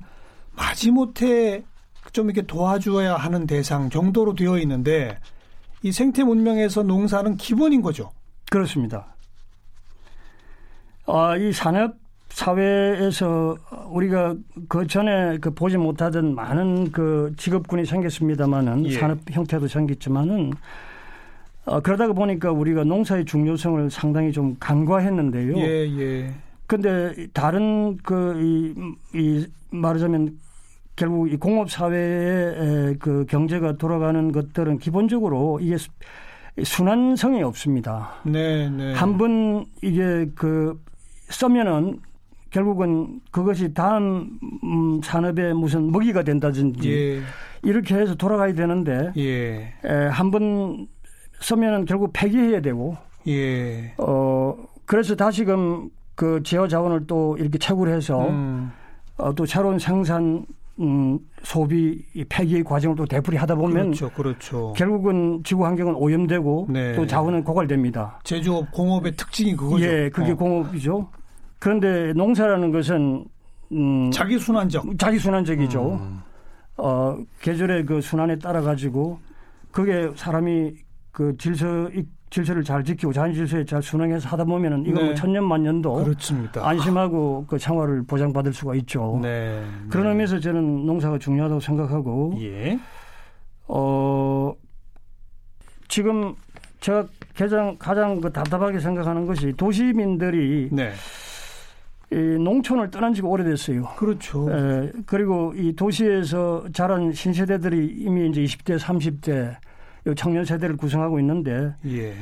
마지못해 0.56 1.64
좀 2.12 2.26
이렇게 2.26 2.42
도와줘야 2.48 3.18
하는 3.18 3.46
대상 3.46 3.92
정도로 3.92 4.34
되어 4.34 4.58
있는데 4.58 5.20
이 5.84 5.92
생태 5.92 6.24
문명에서 6.24 6.82
농사는 6.82 7.38
기본인 7.38 7.84
거죠. 7.84 8.12
그렇습니다. 8.50 9.16
아, 11.06 11.38
이 11.38 11.54
산업 11.54 12.09
사회에서 12.30 13.58
우리가 13.90 14.36
그 14.68 14.88
전에 14.88 15.38
그 15.40 15.54
보지 15.54 15.78
못하던 15.78 16.36
많은 16.36 16.92
그 16.92 17.34
직업군이 17.38 17.86
생겼습니다마는 17.86 18.86
예. 18.86 18.92
산업 18.92 19.20
형태도 19.30 19.68
생겼지만은 19.68 20.52
어, 21.66 21.80
그러다가 21.82 22.14
보니까 22.14 22.52
우리가 22.52 22.84
농사의 22.84 23.26
중요성을 23.26 23.90
상당히 23.92 24.32
좀 24.32 24.56
간과했는데요. 24.60 25.58
예, 25.58 26.00
예. 26.00 26.34
근데 26.66 27.28
다른 27.34 27.98
그, 27.98 28.40
이, 28.42 29.18
이 29.18 29.48
말하자면 29.72 30.38
결국 30.96 31.32
이 31.32 31.38
공업 31.38 31.72
사회의 31.72 32.96
그 33.00 33.26
경제가 33.28 33.78
돌아가는 33.78 34.32
것들은 34.32 34.80
기본적으로 34.80 35.60
이게 35.62 35.78
순환성이 36.64 37.42
없습니다. 37.44 38.12
네, 38.24 38.70
네. 38.70 38.94
한번 38.94 39.66
이게 39.82 40.28
그 40.36 40.80
쓰면은 41.30 42.00
결국은 42.52 43.20
그것이 43.32 43.74
다음 43.74 44.40
음, 44.64 45.02
산업에 45.04 45.54
무슨 45.54 45.92
먹이가 45.92 46.24
된다든지 46.24 46.92
예. 46.92 47.22
이렇게 47.64 47.96
해서 47.96 48.16
돌아가야 48.16 48.54
되는데 48.54 49.12
예. 49.18 49.74
한번 50.12 50.88
쓰면은 51.40 51.86
결국 51.86 52.12
폐기해야 52.14 52.62
되고 52.62 52.98
예. 53.28 53.94
어 53.98 54.56
그래서 54.86 55.16
다시금 55.16 55.90
그 56.16 56.42
제어 56.44 56.68
자원을 56.68 57.08
또 57.08 57.38
이렇게 57.38 57.58
채굴 57.58 57.90
해서 57.90 58.28
음. 58.28 58.72
어, 59.18 59.34
또 59.36 59.46
새로운 59.46 59.78
생산 59.80 60.46
음, 60.80 61.20
소비 61.44 62.04
폐기 62.30 62.64
과정을 62.64 62.96
또 62.96 63.06
되풀이 63.06 63.36
하다 63.38 63.56
보면 63.56 63.92
그렇죠, 63.92 64.10
그렇죠. 64.12 64.74
결국은 64.78 65.42
지구 65.44 65.66
환경은 65.66 65.96
오염되고 65.96 66.68
네. 66.70 66.96
또 66.96 67.06
자원은 67.06 67.44
고갈됩니다. 67.44 68.20
제조업 68.24 68.72
공업의 68.72 69.14
특징이 69.18 69.56
그거죠. 69.56 69.86
예, 69.86 70.10
그게 70.10 70.32
어. 70.32 70.36
공업이죠. 70.36 71.10
그런데 71.60 72.14
농사라는 72.14 72.72
것은 72.72 73.26
음, 73.72 74.10
자기 74.12 74.40
순환적, 74.40 74.98
자기 74.98 75.20
순환적이죠. 75.20 76.00
음. 76.02 76.22
어, 76.78 77.18
계절의 77.42 77.86
그 77.86 78.02
순환에 78.02 78.40
따라 78.40 78.62
가지고 78.62 79.20
그게 79.72 80.10
사람이 80.16 80.74
그 81.12 81.36
질서 81.38 81.90
질서를 82.30 82.64
잘 82.64 82.84
지키고 82.84 83.12
자연 83.12 83.34
질서에 83.34 83.66
잘 83.66 83.82
순응해서 83.82 84.30
하다 84.30 84.44
보면은 84.46 84.84
이거 84.86 84.94
뭐 84.94 85.02
네. 85.02 85.06
뭐 85.08 85.16
천년 85.16 85.46
만년도 85.46 85.96
그렇습니다. 85.96 86.68
안심하고 86.68 87.46
그 87.48 87.58
생활을 87.58 88.04
보장받을 88.04 88.54
수가 88.54 88.76
있죠. 88.76 89.20
네. 89.22 89.64
그런 89.90 90.06
네. 90.06 90.10
의미에서 90.12 90.40
저는 90.40 90.86
농사가 90.86 91.18
중요하다고 91.18 91.60
생각하고 91.60 92.36
예. 92.40 92.80
어 93.68 94.54
지금 95.88 96.36
제가 96.82 97.06
가장 97.36 97.76
가장 97.80 98.22
그 98.22 98.32
답답하게 98.32 98.80
생각하는 98.80 99.26
것이 99.26 99.52
도시민들이 99.54 100.70
네. 100.72 100.92
이 102.12 102.16
농촌을 102.16 102.90
떠난 102.90 103.14
지가 103.14 103.28
오래됐어요. 103.28 103.84
그렇죠. 103.98 104.50
에, 104.52 104.92
그리고 105.06 105.54
이 105.56 105.76
도시에서 105.76 106.66
자란 106.74 107.12
신세대들이 107.12 107.98
이미 108.00 108.30
이제 108.30 108.42
20대, 108.44 108.80
30대 108.80 109.56
청년 110.16 110.44
세대를 110.44 110.76
구성하고 110.78 111.20
있는데 111.20 111.76
예. 111.86 112.14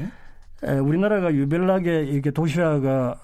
에, 0.64 0.78
우리나라가 0.80 1.34
유별나게 1.34 2.04
이렇게 2.04 2.32
도시화가 2.32 3.16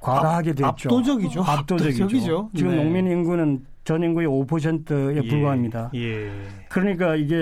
과다하게 0.00 0.52
됐죠. 0.52 0.66
압도적이죠. 0.66 1.42
압도적이죠. 1.42 2.00
압도적이죠. 2.02 2.50
지금 2.56 2.70
네. 2.72 2.76
농민 2.82 3.06
인구는 3.06 3.64
전 3.84 4.02
인구의 4.02 4.26
5%에 4.26 5.16
예. 5.16 5.28
불과합니다. 5.28 5.90
예. 5.94 6.30
그러니까 6.68 7.14
이게 7.14 7.36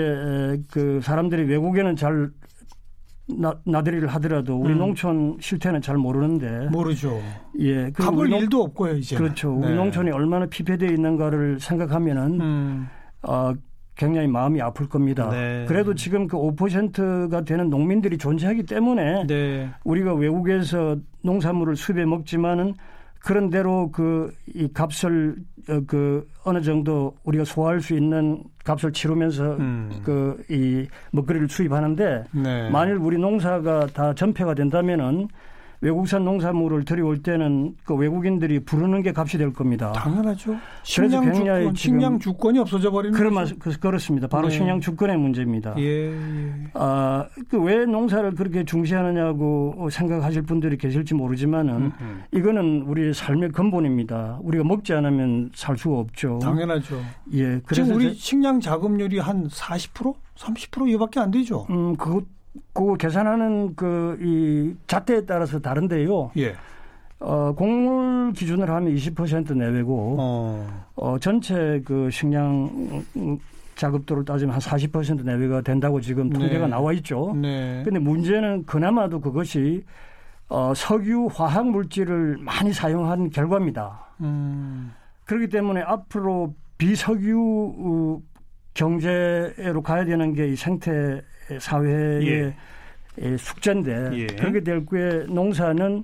그 0.69 0.99
사람들이 1.01 1.43
외국에는 1.43 1.95
잘 1.95 2.29
나, 3.29 3.53
나들이를 3.65 4.07
하더라도 4.07 4.57
우리 4.57 4.73
음. 4.73 4.79
농촌 4.79 5.37
실태는 5.39 5.81
잘 5.81 5.97
모르는데 5.97 6.69
모르죠. 6.71 7.19
예, 7.59 7.91
가볼 7.91 8.31
일도 8.31 8.63
없고요 8.63 8.95
이제. 8.95 9.17
그렇죠. 9.17 9.51
네. 9.59 9.67
우리 9.67 9.75
농촌이 9.75 10.11
얼마나 10.11 10.45
피폐되어 10.45 10.89
있는가를 10.89 11.59
생각하면은 11.59 12.41
음. 12.41 12.87
어, 13.23 13.53
굉장히 13.95 14.27
마음이 14.27 14.61
아플 14.61 14.87
겁니다. 14.87 15.29
네. 15.29 15.65
그래도 15.67 15.93
지금 15.93 16.27
그 16.27 16.37
5%가 16.37 17.41
되는 17.41 17.69
농민들이 17.69 18.17
존재하기 18.17 18.63
때문에 18.63 19.25
네. 19.27 19.69
우리가 19.83 20.13
외국에서 20.13 20.95
농산물을 21.23 21.75
수입해 21.75 22.05
먹지만은 22.05 22.75
그런 23.27 23.49
대로 23.49 23.91
그 23.91 24.31
이 24.57 24.67
값을 24.73 25.35
어, 25.69 25.81
그 25.85 26.27
어느 26.43 26.61
정도 26.61 27.13
우리가 27.23 27.43
소화할 27.45 27.79
수 27.79 27.93
있는 27.93 28.43
값을 28.63 28.91
치르면서 28.91 29.57
음. 29.57 30.01
그이 30.03 30.87
먹거리를 31.11 31.47
수입하는데 31.49 32.23
네. 32.31 32.69
만일 32.69 32.95
우리 32.95 33.17
농사가 33.17 33.85
다 33.87 34.13
전폐가 34.13 34.55
된다면은 34.55 35.27
외국산 35.81 36.25
농산물을 36.25 36.85
들여올 36.85 37.21
때는 37.21 37.75
그 37.83 37.93
외국인들이 37.95 38.61
부르는 38.61 39.03
게 39.03 39.13
값이 39.15 39.37
될 39.37 39.53
겁니다. 39.53 39.91
당연하죠. 39.91 40.55
식량 40.83 41.31
주권, 41.33 41.75
식량 41.75 42.19
주권이 42.19 42.59
없어져 42.59 42.89
버리는 42.91 43.15
그런 43.15 43.33
말, 43.35 43.45
그, 43.59 43.77
그렇습니다. 43.79 44.27
바로 44.27 44.47
네. 44.47 44.55
식량 44.55 44.79
주권의 44.79 45.17
문제입니다. 45.17 45.75
예, 45.77 46.11
예. 46.11 46.53
아, 46.73 47.27
그 47.49 47.57
왜 47.67 47.85
농사를 47.85 48.31
그렇게 48.35 48.63
중시하느냐고 48.63 49.89
생각하실 49.91 50.43
분들이 50.43 50.77
계실지 50.77 51.13
모르지만은 51.15 51.75
음흠. 51.75 52.37
이거는 52.37 52.83
우리의 52.83 53.13
삶의 53.13 53.49
근본입니다. 53.51 54.39
우리가 54.41 54.63
먹지 54.63 54.93
않으면 54.93 55.51
살 55.53 55.77
수가 55.77 55.97
없죠. 55.97 56.39
당연하죠. 56.41 56.99
예. 57.33 57.59
그래서 57.65 57.83
지금 57.83 57.95
우리 57.97 58.13
식량 58.13 58.59
자급률이 58.59 59.19
한 59.19 59.47
40%? 59.47 60.15
30% 60.37 60.89
이밖에 60.93 61.19
안 61.19 61.31
되죠. 61.31 61.65
음, 61.69 61.95
그것 61.97 62.23
그 62.73 62.95
계산하는 62.97 63.75
그 63.75 64.17
이 64.21 64.75
잣대에 64.87 65.25
따라서 65.25 65.59
다른데요. 65.59 66.31
예. 66.37 66.55
어, 67.19 67.51
곡물 67.53 68.33
기준으로 68.33 68.71
하면 68.75 68.93
20% 68.93 69.55
내외고, 69.55 70.17
어. 70.19 70.85
어, 70.95 71.17
전체 71.19 71.81
그 71.83 72.09
식량 72.11 72.69
자급도를 73.75 74.23
따지면 74.25 74.53
한 74.53 74.59
40% 74.59 75.23
내외가 75.23 75.61
된다고 75.61 75.99
지금 76.01 76.29
통계가 76.29 76.65
네. 76.65 76.67
나와 76.67 76.93
있죠. 76.93 77.33
네. 77.35 77.81
근데 77.83 77.99
문제는 77.99 78.65
그나마도 78.65 79.19
그것이 79.21 79.83
어, 80.49 80.73
석유 80.75 81.27
화학 81.31 81.67
물질을 81.69 82.37
많이 82.39 82.71
사용한 82.73 83.29
결과입니다. 83.31 83.99
음. 84.21 84.93
그렇기 85.25 85.49
때문에 85.49 85.81
앞으로 85.81 86.53
비석유 86.77 87.75
어, 87.79 88.21
경제로 88.73 89.81
가야 89.81 90.05
되는 90.05 90.33
게 90.33 90.49
이 90.51 90.55
생태 90.55 91.21
사회의 91.59 92.53
예. 93.21 93.37
숙제인데 93.37 94.09
예. 94.13 94.27
그렇게 94.27 94.61
될 94.61 94.85
경우에 94.85 95.25
농사는 95.27 96.03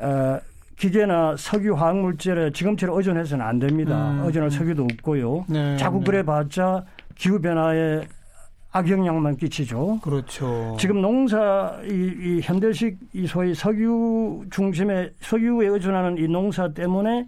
어, 0.00 0.38
기계나 0.76 1.36
석유 1.36 1.74
화학 1.74 1.98
물질에 1.98 2.50
지금처럼 2.50 2.96
의존해서는 2.96 3.44
안 3.44 3.58
됩니다. 3.58 4.10
음. 4.10 4.26
의존할 4.26 4.50
석유도 4.50 4.84
없고요. 4.84 5.44
네, 5.48 5.76
자꾸 5.76 5.98
네. 5.98 6.04
그래봤자 6.06 6.84
기후 7.14 7.40
변화에 7.40 8.02
악영향만 8.72 9.36
끼치죠. 9.36 10.00
그렇죠. 10.02 10.76
지금 10.80 11.02
농사 11.02 11.78
이, 11.84 11.92
이 11.92 12.40
현대식 12.42 12.98
이 13.12 13.26
소위 13.26 13.54
석유 13.54 14.46
중심의 14.50 15.12
석유에 15.20 15.68
의존하는 15.68 16.16
이 16.18 16.26
농사 16.26 16.72
때문에 16.72 17.26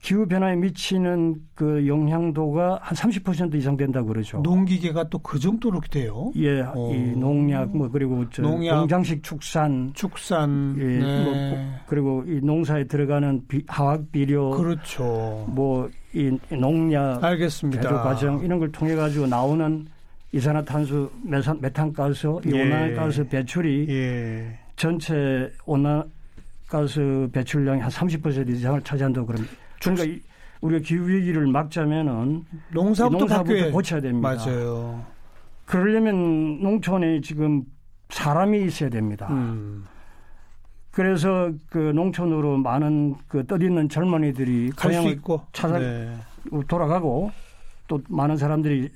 기후 0.00 0.26
변화에 0.26 0.54
미치는 0.56 1.34
그 1.54 1.86
영향도가 1.86 2.78
한 2.80 2.96
30% 2.96 3.54
이상 3.56 3.76
된다고 3.76 4.08
그러죠. 4.08 4.38
농기계가 4.38 5.08
또 5.08 5.18
그 5.18 5.38
정도로 5.38 5.80
돼요? 5.90 6.32
예, 6.36 6.62
오. 6.62 6.94
이 6.94 6.98
농약 7.16 7.76
뭐 7.76 7.88
그리고 7.90 8.24
저 8.30 8.42
농약, 8.42 8.78
공장식 8.78 9.22
축산, 9.24 9.90
축산, 9.94 10.76
예, 10.78 10.84
네. 10.84 11.24
뭐 11.24 11.58
그리고 11.86 12.24
이 12.26 12.40
농사에 12.42 12.84
들어가는 12.84 13.42
비, 13.48 13.64
화학 13.66 14.10
비료, 14.12 14.50
그렇죠. 14.50 15.44
뭐 15.48 15.90
이 16.14 16.38
농약, 16.50 17.22
알겠습니다. 17.22 17.82
제조 17.82 17.94
과정 17.96 18.40
이런 18.42 18.58
걸 18.58 18.72
통해 18.72 18.94
가지고 18.94 19.26
나오는 19.26 19.86
이산화탄소, 20.32 21.10
메산, 21.22 21.60
메탄가스, 21.60 22.26
이 22.46 22.50
예. 22.54 22.62
온난가스 22.62 23.28
배출이 23.28 23.86
예. 23.90 24.58
전체 24.76 25.50
온난 25.66 26.04
가스 26.66 27.28
배출량의 27.32 27.82
한30% 27.82 28.48
이상을 28.48 28.80
차지한다고 28.82 29.26
그럽니다. 29.26 29.52
그러니까 29.82 30.24
우리가 30.60 30.82
기후 30.84 31.08
위기를 31.08 31.46
막자면은 31.46 32.44
농사부터, 32.72 33.18
농사부터 33.18 33.70
고쳐야 33.70 34.00
됩니다. 34.00 34.28
맞아요. 34.28 35.04
그러려면 35.64 36.60
농촌에 36.62 37.20
지금 37.20 37.62
사람이 38.08 38.64
있어야 38.64 38.88
됩니다. 38.90 39.28
음. 39.30 39.84
그래서 40.90 41.52
그 41.70 41.78
농촌으로 41.78 42.56
많은 42.56 43.14
그 43.28 43.46
뜻있는 43.46 43.88
젊은이들이 43.88 44.70
고향을 44.70 45.20
찾아 45.52 45.78
네. 45.78 46.12
돌아가고 46.66 47.30
또 47.86 48.00
많은 48.08 48.36
사람들이 48.36 48.88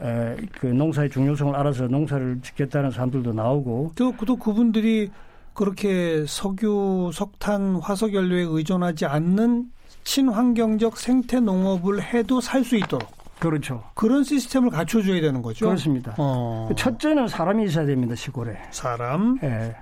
에, 0.00 0.36
그 0.52 0.66
농사의 0.66 1.10
중요성을 1.10 1.56
알아서 1.56 1.88
농사를 1.88 2.40
짓겠다는 2.42 2.90
사람들도 2.90 3.32
나오고 3.32 3.92
또, 3.96 4.12
또 4.26 4.36
그분들이 4.36 5.10
그렇게 5.54 6.24
석유, 6.26 7.10
석탄, 7.12 7.76
화석 7.76 8.12
연료에 8.12 8.42
의존하지 8.42 9.06
않는 9.06 9.70
친환경적 10.04 10.96
생태 10.98 11.40
농업을 11.40 12.02
해도 12.02 12.40
살 12.40 12.62
수 12.64 12.76
있도록 12.76 13.08
그렇죠. 13.40 13.82
그런 13.94 14.22
시스템을 14.24 14.70
갖춰줘야 14.70 15.20
되는 15.20 15.42
거죠. 15.42 15.66
그렇습니다. 15.66 16.14
어. 16.18 16.68
첫째는 16.76 17.28
사람이 17.28 17.64
있어야 17.64 17.84
됩니다 17.84 18.14
시골에. 18.14 18.56
사람. 18.70 19.36
예. 19.42 19.74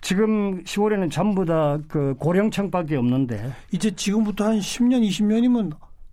지금 0.00 0.62
시골에는 0.64 1.08
전부 1.10 1.44
다 1.44 1.78
그 1.88 2.14
고령층밖에 2.18 2.96
없는데 2.96 3.52
이제 3.72 3.90
지금부터 3.94 4.44
한 4.46 4.58
10년, 4.58 5.06
20년이면 5.08 5.72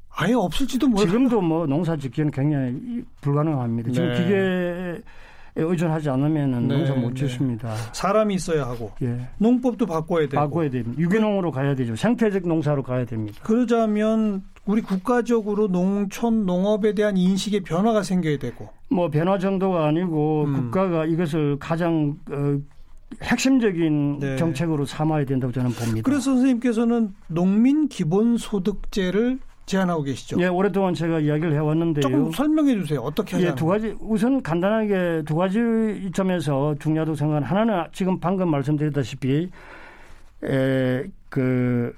아예 0.10 0.34
없을지도 0.34 0.88
몰라. 0.88 1.06
지금도 1.06 1.42
뭐 1.42 1.66
농사 1.66 1.96
짓기는 1.96 2.32
굉장히 2.32 3.04
불가능합니다. 3.22 3.92
지금 3.92 4.14
네. 4.14 4.22
기계에 4.22 5.02
의존하지 5.64 6.10
않으면 6.10 6.68
네, 6.68 6.78
농사 6.78 6.94
못 6.94 7.14
네. 7.14 7.16
짓습니다. 7.28 7.74
사람이 7.94 8.36
있어야 8.36 8.66
하고 8.66 8.92
예. 9.02 9.28
농법도 9.38 9.86
바꿔야 9.86 10.28
되고. 10.28 10.36
바꿔야 10.42 10.70
됩니다. 10.70 11.00
유기농으로 11.00 11.52
가야 11.52 11.76
되죠. 11.76 11.96
생태적 11.96 12.48
농사로 12.48 12.84
가야 12.84 13.06
됩니다. 13.06 13.40
그러자면 13.44 14.44
우리 14.66 14.82
국가적으로 14.82 15.68
농촌 15.68 16.46
농업에 16.46 16.94
대한 16.94 17.18
인식의 17.18 17.62
변화가 17.62 18.04
생겨야 18.04 18.38
되고. 18.38 18.70
뭐 18.90 19.10
변화 19.10 19.38
정도가 19.38 19.88
아니고 19.88 20.44
음. 20.46 20.54
국가가 20.54 21.06
이것을 21.06 21.58
가장 21.60 22.18
어, 22.30 22.60
핵심적인 23.24 24.20
네. 24.20 24.38
정책으로 24.38 24.86
삼아야 24.86 25.26
된다고 25.26 25.52
저는 25.52 25.72
봅니다. 25.72 26.02
그래서 26.04 26.32
선생님께서는 26.32 27.14
농민 27.28 27.88
기본소득제를 27.88 29.40
제안하고 29.66 30.04
계시죠. 30.04 30.40
예, 30.42 30.48
오랫동안 30.48 30.94
제가 30.94 31.20
이야기를 31.20 31.54
해왔는데요. 31.54 32.02
조금 32.02 32.32
설명해 32.32 32.74
주세요. 32.76 33.02
어떻게 33.02 33.38
하냐. 33.38 33.50
예, 33.50 33.56
두 33.56 33.66
가지 33.66 33.96
우선 34.00 34.42
간단하게 34.42 35.24
두 35.26 35.36
가지 35.36 35.60
점에서 36.14 36.76
중요하다고 36.80 37.16
생각하는 37.16 37.48
하나는 37.48 37.86
지금 37.94 38.20
방금 38.20 38.50
말씀드렸다시피 38.50 39.50
에, 40.44 41.04
그 41.30 41.96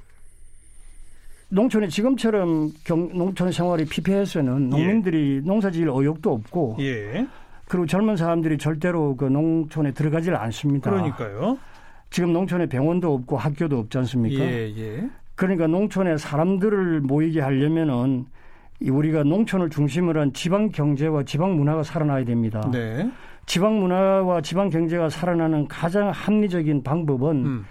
농촌이 1.49 1.89
지금처럼 1.89 2.71
경, 2.83 3.09
농촌 3.15 3.51
생활이 3.51 3.85
피폐해서는 3.85 4.69
농민들이 4.69 5.41
농사지을 5.43 5.89
의욕도 5.93 6.31
없고 6.33 6.77
예. 6.79 7.27
그리고 7.67 7.85
젊은 7.85 8.17
사람들이 8.17 8.57
절대로 8.57 9.15
그 9.15 9.25
농촌에 9.25 9.91
들어가질 9.93 10.35
않습니다. 10.35 10.91
그러니까요. 10.91 11.57
지금 12.09 12.33
농촌에 12.33 12.67
병원도 12.67 13.13
없고 13.13 13.37
학교도 13.37 13.79
없지 13.79 13.97
않습니까? 13.99 14.43
예, 14.43 14.71
예. 14.77 15.09
그러니까 15.35 15.67
농촌에 15.67 16.17
사람들을 16.17 17.01
모이게 17.01 17.41
하려면은 17.41 18.25
이 18.79 18.89
우리가 18.89 19.23
농촌을 19.23 19.69
중심으로 19.69 20.21
한 20.21 20.33
지방 20.33 20.69
경제와 20.69 21.23
지방 21.23 21.55
문화가 21.55 21.83
살아나야 21.83 22.25
됩니다. 22.25 22.61
네. 22.71 23.09
지방 23.45 23.79
문화와 23.79 24.41
지방 24.41 24.69
경제가 24.69 25.09
살아나는 25.09 25.67
가장 25.67 26.09
합리적인 26.09 26.83
방법은 26.83 27.45
음. 27.45 27.65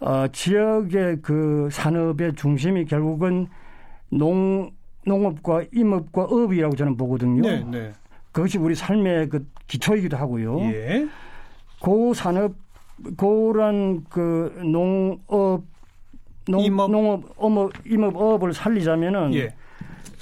어, 0.00 0.26
지역의 0.28 1.22
그 1.22 1.68
산업의 1.70 2.34
중심이 2.34 2.84
결국은 2.84 3.46
농 4.10 4.70
농업과 5.06 5.64
임업과 5.72 6.24
업이라고 6.24 6.74
저는 6.74 6.96
보거든요. 6.96 7.42
네, 7.42 7.64
네. 7.64 7.92
그것이 8.32 8.58
우리 8.58 8.74
삶의 8.74 9.28
그 9.28 9.46
기초이기도 9.68 10.16
하고요. 10.16 10.60
예. 10.62 11.06
그 11.80 12.12
산업 12.14 12.54
그런 13.16 14.04
그 14.10 14.60
농업 14.64 15.62
농, 16.48 16.64
임업. 16.64 16.90
농업 16.90 17.24
어업 17.36 17.72
임업업을 17.86 18.52
살리자면은 18.54 19.34
예. 19.34 19.54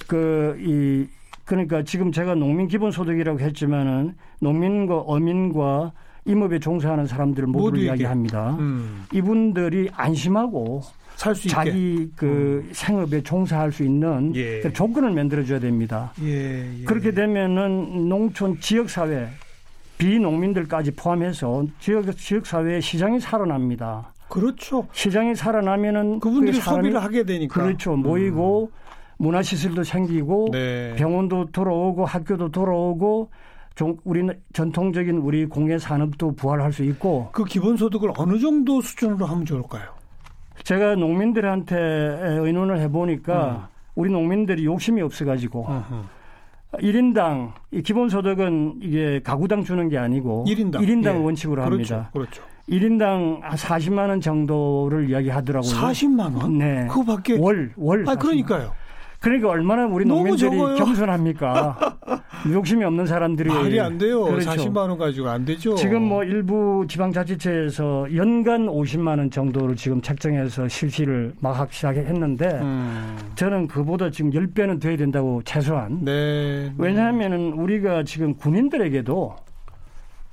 그이 0.06 1.06
그러니까 1.44 1.82
지금 1.82 2.10
제가 2.10 2.34
농민 2.34 2.68
기본소득이라고 2.68 3.40
했지만은 3.40 4.14
농민과 4.40 5.00
어민과 5.00 5.92
임업에 6.24 6.58
종사하는 6.58 7.06
사람들을 7.06 7.48
모두. 7.48 7.78
이야기합니다. 7.78 8.56
음. 8.58 9.04
이분들이 9.12 9.90
안심하고 9.92 10.80
살수 11.16 11.48
있게. 11.48 11.54
자기 11.54 12.10
그 12.16 12.66
생업에 12.72 13.22
종사할 13.22 13.70
수 13.72 13.84
있는 13.84 14.34
예. 14.34 14.60
그 14.60 14.72
조건을 14.72 15.12
만들어줘야 15.12 15.58
됩니다. 15.60 16.12
예, 16.22 16.80
예. 16.80 16.84
그렇게 16.84 17.12
되면은 17.12 18.08
농촌 18.08 18.58
지역 18.60 18.88
사회 18.88 19.28
비농민들까지 19.98 20.92
포함해서 20.92 21.66
지역 21.78 22.16
지역 22.16 22.46
사회의 22.46 22.80
시장이 22.80 23.20
살아납니다. 23.20 24.13
그렇죠. 24.34 24.86
시장이 24.92 25.34
살아나면은 25.34 26.18
그분들이 26.20 26.58
사람이- 26.58 26.62
소비를 26.76 27.02
하게 27.02 27.24
되니까. 27.24 27.62
그렇죠 27.62 27.94
모이고 27.96 28.70
문화 29.16 29.42
시설도 29.42 29.84
생기고 29.84 30.48
네. 30.52 30.94
병원도 30.96 31.46
돌아오고 31.52 32.04
학교도 32.04 32.50
돌아오고 32.50 33.30
종- 33.76 33.96
우리 34.04 34.26
전통적인 34.52 35.18
우리 35.18 35.46
공예 35.46 35.78
산업도 35.78 36.34
부활할 36.34 36.72
수 36.72 36.82
있고 36.84 37.28
그 37.32 37.44
기본 37.44 37.76
소득을 37.76 38.10
어느 38.16 38.38
정도 38.38 38.80
수준으로 38.80 39.24
하면 39.26 39.44
좋을까요? 39.44 39.84
제가 40.64 40.94
농민들한테 40.96 41.76
의논을 41.76 42.80
해 42.80 42.88
보니까 42.90 43.68
음. 43.70 43.74
우리 43.94 44.10
농민들이 44.10 44.64
욕심이 44.64 45.00
없어 45.02 45.24
가지고 45.24 45.60
어허. 45.66 46.02
일 46.80 46.94
1인당 46.94 47.52
이 47.70 47.82
기본소득은 47.82 48.80
이게 48.82 49.20
가구당 49.22 49.62
주는 49.62 49.88
게 49.88 49.96
아니고 49.98 50.44
1인당. 50.48 50.82
일인당 50.82 51.16
예. 51.18 51.20
원칙으로 51.20 51.62
그렇죠. 51.64 51.94
합니다. 51.94 52.10
그렇죠. 52.12 52.42
일 52.42 52.53
1인당 52.68 53.40
한 53.42 53.52
40만 53.56 54.08
원 54.08 54.20
정도를 54.20 55.10
이야기하더라고요. 55.10 55.70
40만 55.70 56.36
원? 56.40 56.58
네. 56.58 56.86
그거밖에 56.88 57.36
월, 57.38 57.72
월. 57.76 58.04
아 58.08 58.14
40만. 58.14 58.18
그러니까요. 58.20 58.72
그러니까 59.20 59.48
얼마나 59.48 59.86
우리 59.86 60.04
농민들이. 60.04 60.50
겸손합니까? 60.50 61.78
욕심이 62.52 62.84
없는 62.84 63.06
사람들이 63.06 63.48
말이 63.48 63.80
안 63.80 63.96
돼요. 63.96 64.24
그렇죠. 64.24 64.50
40만 64.50 64.76
원 64.76 64.98
가지고 64.98 65.30
안 65.30 65.46
되죠. 65.46 65.74
지금 65.76 66.02
뭐 66.02 66.22
일부 66.24 66.84
지방자치체에서 66.86 68.14
연간 68.14 68.66
50만 68.66 69.18
원 69.18 69.30
정도를 69.30 69.76
지금 69.76 70.02
책정해서 70.02 70.68
실시를 70.68 71.32
막 71.40 71.72
시작했는데 71.72 72.46
음. 72.60 73.16
저는 73.34 73.66
그보다 73.68 74.10
지금 74.10 74.30
10배는 74.30 74.78
돼야 74.78 74.94
된다고 74.98 75.40
최소한. 75.42 76.04
네. 76.04 76.70
왜냐하면은 76.76 77.54
우리가 77.54 78.02
지금 78.04 78.34
군인들에게도 78.34 79.36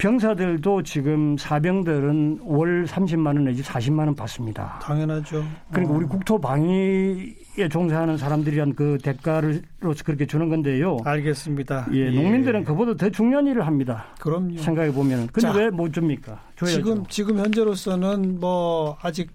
병사들도 0.01 0.81
지금 0.81 1.37
사병들은 1.37 2.39
월 2.41 2.85
30만 2.85 3.27
원 3.27 3.43
내지 3.43 3.61
40만 3.61 3.99
원 3.99 4.15
받습니다. 4.15 4.79
당연하죠. 4.81 5.45
그러니까 5.69 5.93
어. 5.93 5.97
우리 5.97 6.07
국토 6.07 6.41
방위에 6.41 7.69
종사하는 7.69 8.17
사람들이란 8.17 8.73
그 8.73 8.97
대가로서 9.03 9.61
그렇게 10.03 10.25
주는 10.25 10.49
건데요. 10.49 10.97
알겠습니다. 11.05 11.89
예, 11.91 12.09
농민들은 12.09 12.63
그보다 12.63 12.95
더 12.95 13.11
중요한 13.11 13.45
일을 13.45 13.67
합니다. 13.67 14.07
그럼요. 14.19 14.57
생각해 14.57 14.91
보면은. 14.91 15.27
근데 15.27 15.41
자, 15.41 15.53
왜못 15.53 15.93
줍니까? 15.93 16.41
줘야죠. 16.55 16.75
지금 16.77 17.05
지금 17.05 17.37
현재로서는 17.37 18.39
뭐 18.39 18.97
아직 19.03 19.29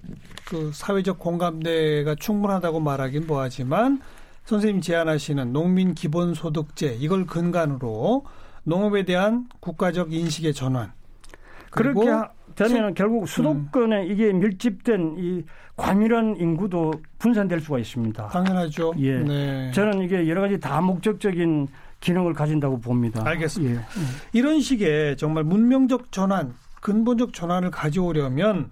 그 0.46 0.72
사회적 0.74 1.20
공감대가 1.20 2.16
충분하다고 2.16 2.80
말하긴 2.80 3.28
뭐하지만 3.28 4.00
선생님 4.46 4.80
제안하시는 4.80 5.52
농민 5.52 5.94
기본소득제 5.94 6.96
이걸 6.98 7.24
근간으로 7.24 8.24
농업에 8.66 9.04
대한 9.04 9.46
국가적 9.60 10.12
인식의 10.12 10.52
전환 10.52 10.92
그렇게 11.70 12.08
하- 12.08 12.28
되면 12.56 12.94
결국 12.94 13.28
수도권에 13.28 14.06
이게 14.06 14.32
밀집된 14.32 15.16
이 15.18 15.44
과밀한 15.76 16.36
인구도 16.40 16.90
분산될 17.18 17.60
수가 17.60 17.78
있습니다. 17.78 18.28
당연하죠. 18.28 18.94
예. 18.98 19.18
네. 19.18 19.70
저는 19.72 20.02
이게 20.02 20.26
여러 20.28 20.40
가지 20.40 20.58
다 20.58 20.80
목적적인 20.80 21.68
기능을 22.00 22.32
가진다고 22.32 22.80
봅니다. 22.80 23.22
알겠습니다. 23.26 23.80
예. 23.82 23.86
이런 24.32 24.60
식의 24.60 25.16
정말 25.18 25.44
문명적 25.44 26.10
전환, 26.12 26.54
근본적 26.80 27.34
전환을 27.34 27.70
가져오려면 27.70 28.70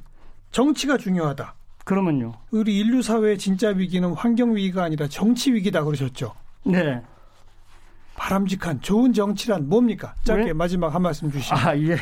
정치가 0.51 0.97
중요하다. 0.97 1.55
그러면요. 1.85 2.33
우리 2.53 2.79
인류 2.79 3.03
사회의 3.03 3.37
진짜 3.37 3.69
위기는 3.69 4.11
환경 4.15 4.57
위기가 4.57 4.83
아니라 4.85 5.07
정치 5.09 5.53
위기다 5.53 5.85
그러셨죠. 5.85 6.33
네. 6.65 7.03
바람직한 8.17 8.81
좋은 8.81 9.13
정치란 9.13 9.69
뭡니까? 9.69 10.15
짧게 10.25 10.47
왜? 10.47 10.53
마지막 10.53 10.95
한 10.95 11.03
말씀 11.03 11.31
주시죠. 11.31 11.55
아, 11.55 11.77
예. 11.77 11.97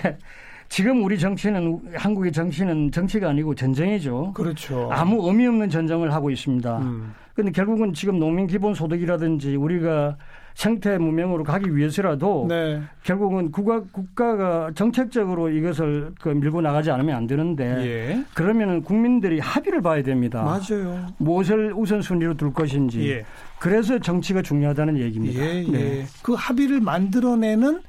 지금 0.68 1.04
우리 1.04 1.18
정치는 1.18 1.82
한국의 1.96 2.32
정치는 2.32 2.92
정치가 2.92 3.28
아니고 3.28 3.54
전쟁이죠. 3.54 4.32
그렇죠. 4.32 4.88
아무 4.90 5.26
의미 5.28 5.46
없는 5.46 5.68
전쟁을 5.68 6.12
하고 6.14 6.30
있습니다. 6.30 6.78
음. 6.78 7.14
근데 7.34 7.50
결국은 7.50 7.92
지금 7.92 8.18
농민 8.18 8.46
기본 8.46 8.74
소득이라든지 8.74 9.56
우리가 9.56 10.16
생태 10.54 10.98
문명으로 10.98 11.44
가기 11.44 11.74
위해서라도 11.76 12.46
네. 12.48 12.82
결국은 13.02 13.50
국가 13.50 13.82
국가가 13.92 14.70
정책적으로 14.74 15.48
이것을 15.50 16.12
그 16.20 16.28
밀고 16.28 16.60
나가지 16.60 16.90
않으면 16.90 17.16
안 17.16 17.26
되는데 17.26 17.64
예. 17.64 18.24
그러면은 18.34 18.82
국민들이 18.82 19.38
합의를 19.38 19.82
봐야 19.82 20.02
됩니다. 20.02 20.42
맞아요. 20.42 21.06
무엇을 21.18 21.72
우선순위로 21.74 22.36
둘 22.36 22.52
것인지. 22.52 23.08
예. 23.10 23.24
그래서 23.58 23.98
정치가 23.98 24.42
중요하다는 24.42 24.98
얘기입니다. 24.98 25.40
예, 25.40 25.64
예. 25.64 25.70
네. 25.70 26.06
그 26.22 26.34
합의를 26.34 26.80
만들어내는 26.80 27.82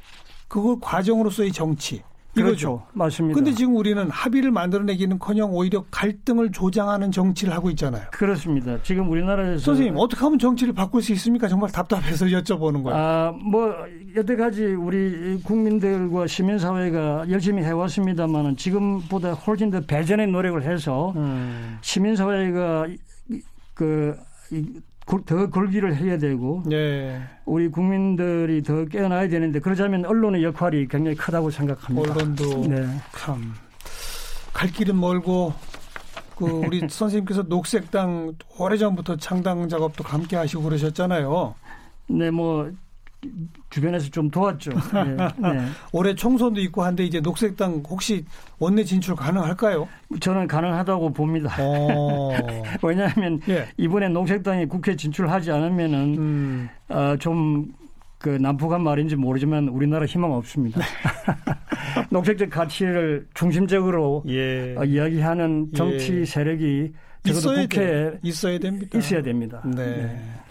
그걸 0.47 0.78
과정으로서의 0.80 1.52
정치. 1.52 2.04
그렇죠. 2.33 2.83
맞습니다. 2.93 3.35
근데 3.35 3.53
지금 3.53 3.75
우리는 3.75 4.09
합의를 4.09 4.51
만들어내기는커녕 4.51 5.53
오히려 5.53 5.85
갈등을 5.91 6.51
조장하는 6.51 7.11
정치를 7.11 7.53
하고 7.53 7.69
있잖아요. 7.71 8.03
그렇습니다. 8.11 8.81
지금 8.81 9.09
우리나라에서 9.09 9.59
선생님 9.59 9.95
어떻게 9.97 10.21
하면 10.23 10.39
정치를 10.39 10.73
바꿀 10.73 11.01
수 11.01 11.11
있습니까? 11.13 11.47
정말 11.47 11.71
답답해서 11.71 12.25
여쭤보는 12.25 12.83
거예요. 12.83 12.97
아, 12.97 13.31
뭐 13.31 13.73
여태까지 14.15 14.65
우리 14.65 15.39
국민들과 15.43 16.27
시민 16.27 16.57
사회가 16.57 17.25
열심히 17.29 17.63
해왔습니다만은 17.63 18.57
지금보다 18.57 19.33
훨씬 19.33 19.69
더 19.69 19.81
배전의 19.81 20.27
노력을 20.27 20.61
해서 20.63 21.13
음. 21.15 21.77
시민 21.81 22.15
사회가 22.15 22.87
그 23.73 24.15
더 25.25 25.49
걸기를 25.49 25.95
해야 25.95 26.17
되고 26.17 26.63
네. 26.65 27.21
우리 27.45 27.67
국민들이 27.67 28.63
더 28.63 28.85
깨어나야 28.85 29.27
되는데 29.27 29.59
그러자면 29.59 30.05
언론의 30.05 30.43
역할이 30.43 30.87
굉장히 30.87 31.15
크다고 31.15 31.49
생각합니다. 31.49 32.13
언론도 32.13 32.67
네. 32.67 32.87
참갈 33.17 34.71
길은 34.73 34.99
멀고 34.99 35.53
그 36.35 36.45
우리 36.45 36.79
선생님께서 36.89 37.43
녹색당 37.43 38.33
오래전부터 38.57 39.17
창당 39.17 39.69
작업도 39.69 40.03
함께 40.03 40.35
하시고 40.35 40.63
그러셨잖아요. 40.63 41.55
네, 42.07 42.31
뭐 42.31 42.71
주변에서 43.69 44.09
좀 44.09 44.29
도왔죠. 44.29 44.71
네, 44.71 45.15
네. 45.38 45.65
올해 45.91 46.15
총선도 46.15 46.62
있고 46.62 46.83
한데 46.83 47.03
이제 47.03 47.19
녹색당 47.19 47.83
혹시 47.88 48.25
원내 48.59 48.83
진출 48.83 49.15
가능할까요? 49.15 49.88
저는 50.19 50.47
가능하다고 50.47 51.13
봅니다. 51.13 51.55
어. 51.59 52.31
왜냐하면 52.83 53.39
예. 53.49 53.67
이번에 53.77 54.09
녹색당이 54.09 54.67
국회 54.67 54.95
진출하지 54.95 55.51
않으면은 55.51 56.17
음. 56.17 56.69
어, 56.89 57.15
좀그 57.19 58.29
난폭한 58.39 58.81
말인지 58.81 59.15
모르지만 59.15 59.67
우리나라 59.67 60.05
희망 60.05 60.31
없습니다. 60.33 60.81
녹색적 62.09 62.49
가치를 62.49 63.27
중심적으로 63.33 64.23
예. 64.27 64.75
어, 64.77 64.83
이야기하는 64.83 65.71
정치 65.75 66.21
예. 66.21 66.25
세력이 66.25 66.93
적어도 67.25 67.62
국회에 67.62 68.12
있어야 68.21 68.59
됩니다. 68.59 68.97
있어야 68.97 69.21
됩니다. 69.21 69.62
네. 69.65 69.86
네. 69.86 70.42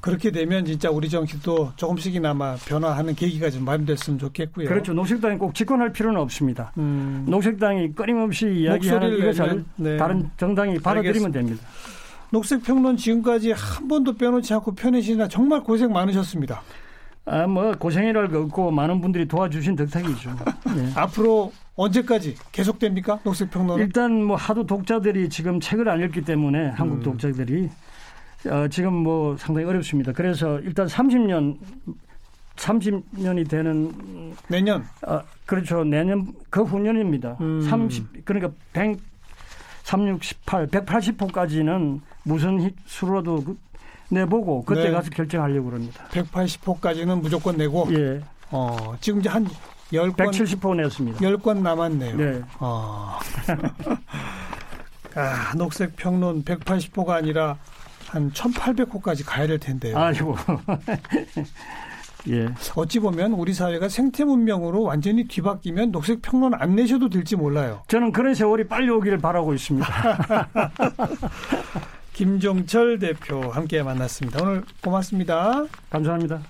그렇게 0.00 0.30
되면 0.30 0.64
진짜 0.64 0.90
우리 0.90 1.08
정치도 1.08 1.72
조금씩이나마 1.76 2.56
변화하는 2.56 3.14
계기가 3.14 3.50
좀 3.50 3.64
마련됐으면 3.64 4.18
좋겠고요. 4.18 4.68
그렇죠. 4.68 4.92
녹색당이 4.92 5.38
꼭 5.38 5.54
집권할 5.54 5.92
필요는 5.92 6.20
없습니다. 6.20 6.72
음. 6.78 7.24
녹색당이 7.28 7.92
끊임없이 7.92 8.46
이야기하는 8.46 9.18
이것을 9.18 9.64
네. 9.76 9.96
다른 9.96 10.30
정당이 10.36 10.78
받아들이면 10.78 11.32
됩니다. 11.32 11.62
녹색 12.30 12.62
평론 12.62 12.96
지금까지 12.96 13.52
한 13.52 13.88
번도 13.88 14.16
빼놓지 14.16 14.54
않고 14.54 14.74
편해지나 14.74 15.28
정말 15.28 15.62
고생 15.62 15.92
많으셨습니다. 15.92 16.62
아, 17.26 17.46
뭐 17.46 17.72
고생이랄 17.72 18.28
거 18.28 18.40
없고 18.40 18.70
많은 18.70 19.00
분들이 19.00 19.28
도와주신 19.28 19.76
덕택이죠. 19.76 20.30
네. 20.74 20.90
앞으로 20.96 21.52
언제까지 21.76 22.34
계속됩니까? 22.52 23.20
녹색 23.24 23.50
평론? 23.50 23.78
일단 23.78 24.24
뭐 24.24 24.36
하도 24.36 24.66
독자들이 24.66 25.28
지금 25.28 25.60
책을 25.60 25.88
안 25.88 26.00
읽기 26.00 26.22
때문에 26.22 26.58
음. 26.58 26.72
한국 26.74 27.02
독자들이 27.02 27.68
어, 28.46 28.68
지금 28.68 28.92
뭐 28.94 29.36
상당히 29.36 29.66
어렵습니다. 29.66 30.12
그래서 30.12 30.58
일단 30.60 30.86
30년 30.86 31.58
30년이 32.56 33.48
되는 33.48 34.34
내년 34.48 34.84
어, 35.06 35.20
그렇죠. 35.46 35.84
내년 35.84 36.32
그 36.48 36.62
후년입니다. 36.62 37.36
음. 37.40 37.62
30 37.62 38.24
그러니까 38.24 38.52
100 38.72 39.10
368, 39.90 40.68
180호까지는 40.68 42.00
무슨 42.22 42.72
수로라도 42.86 43.42
그 43.42 43.58
내보고 44.10 44.64
그때 44.64 44.84
네. 44.84 44.90
가서 44.90 45.10
결정하려고 45.10 45.70
그럽니다. 45.70 46.04
180호까지는 46.08 47.20
무조건 47.20 47.56
내고. 47.56 47.88
예. 47.92 48.20
어, 48.50 48.94
지금 49.00 49.20
이제 49.20 49.28
한 49.28 49.46
10건 49.92 50.16
170호 50.16 50.76
냈습니다. 50.76 51.18
10건 51.18 51.58
남았네요. 51.58 52.16
네. 52.16 52.42
어. 52.58 53.18
아, 55.16 55.52
녹색 55.56 55.96
평론 55.96 56.44
180호가 56.44 57.10
아니라 57.10 57.58
한 58.10 58.32
1,800호까지 58.32 59.22
가야 59.24 59.46
될 59.46 59.58
텐데요. 59.58 59.96
아이고. 59.96 60.34
예. 62.28 62.48
어찌 62.74 62.98
보면 62.98 63.32
우리 63.32 63.54
사회가 63.54 63.88
생태 63.88 64.24
문명으로 64.24 64.82
완전히 64.82 65.24
뒤바뀌면 65.24 65.92
녹색 65.92 66.20
평론 66.20 66.52
안 66.54 66.74
내셔도 66.74 67.08
될지 67.08 67.36
몰라요. 67.36 67.82
저는 67.86 68.12
그런 68.12 68.34
세월이 68.34 68.66
빨리 68.66 68.90
오기를 68.90 69.18
바라고 69.18 69.54
있습니다. 69.54 69.86
김종철 72.12 72.98
대표 72.98 73.40
함께 73.50 73.82
만났습니다. 73.82 74.42
오늘 74.42 74.64
고맙습니다. 74.82 75.64
감사합니다. 75.88 76.42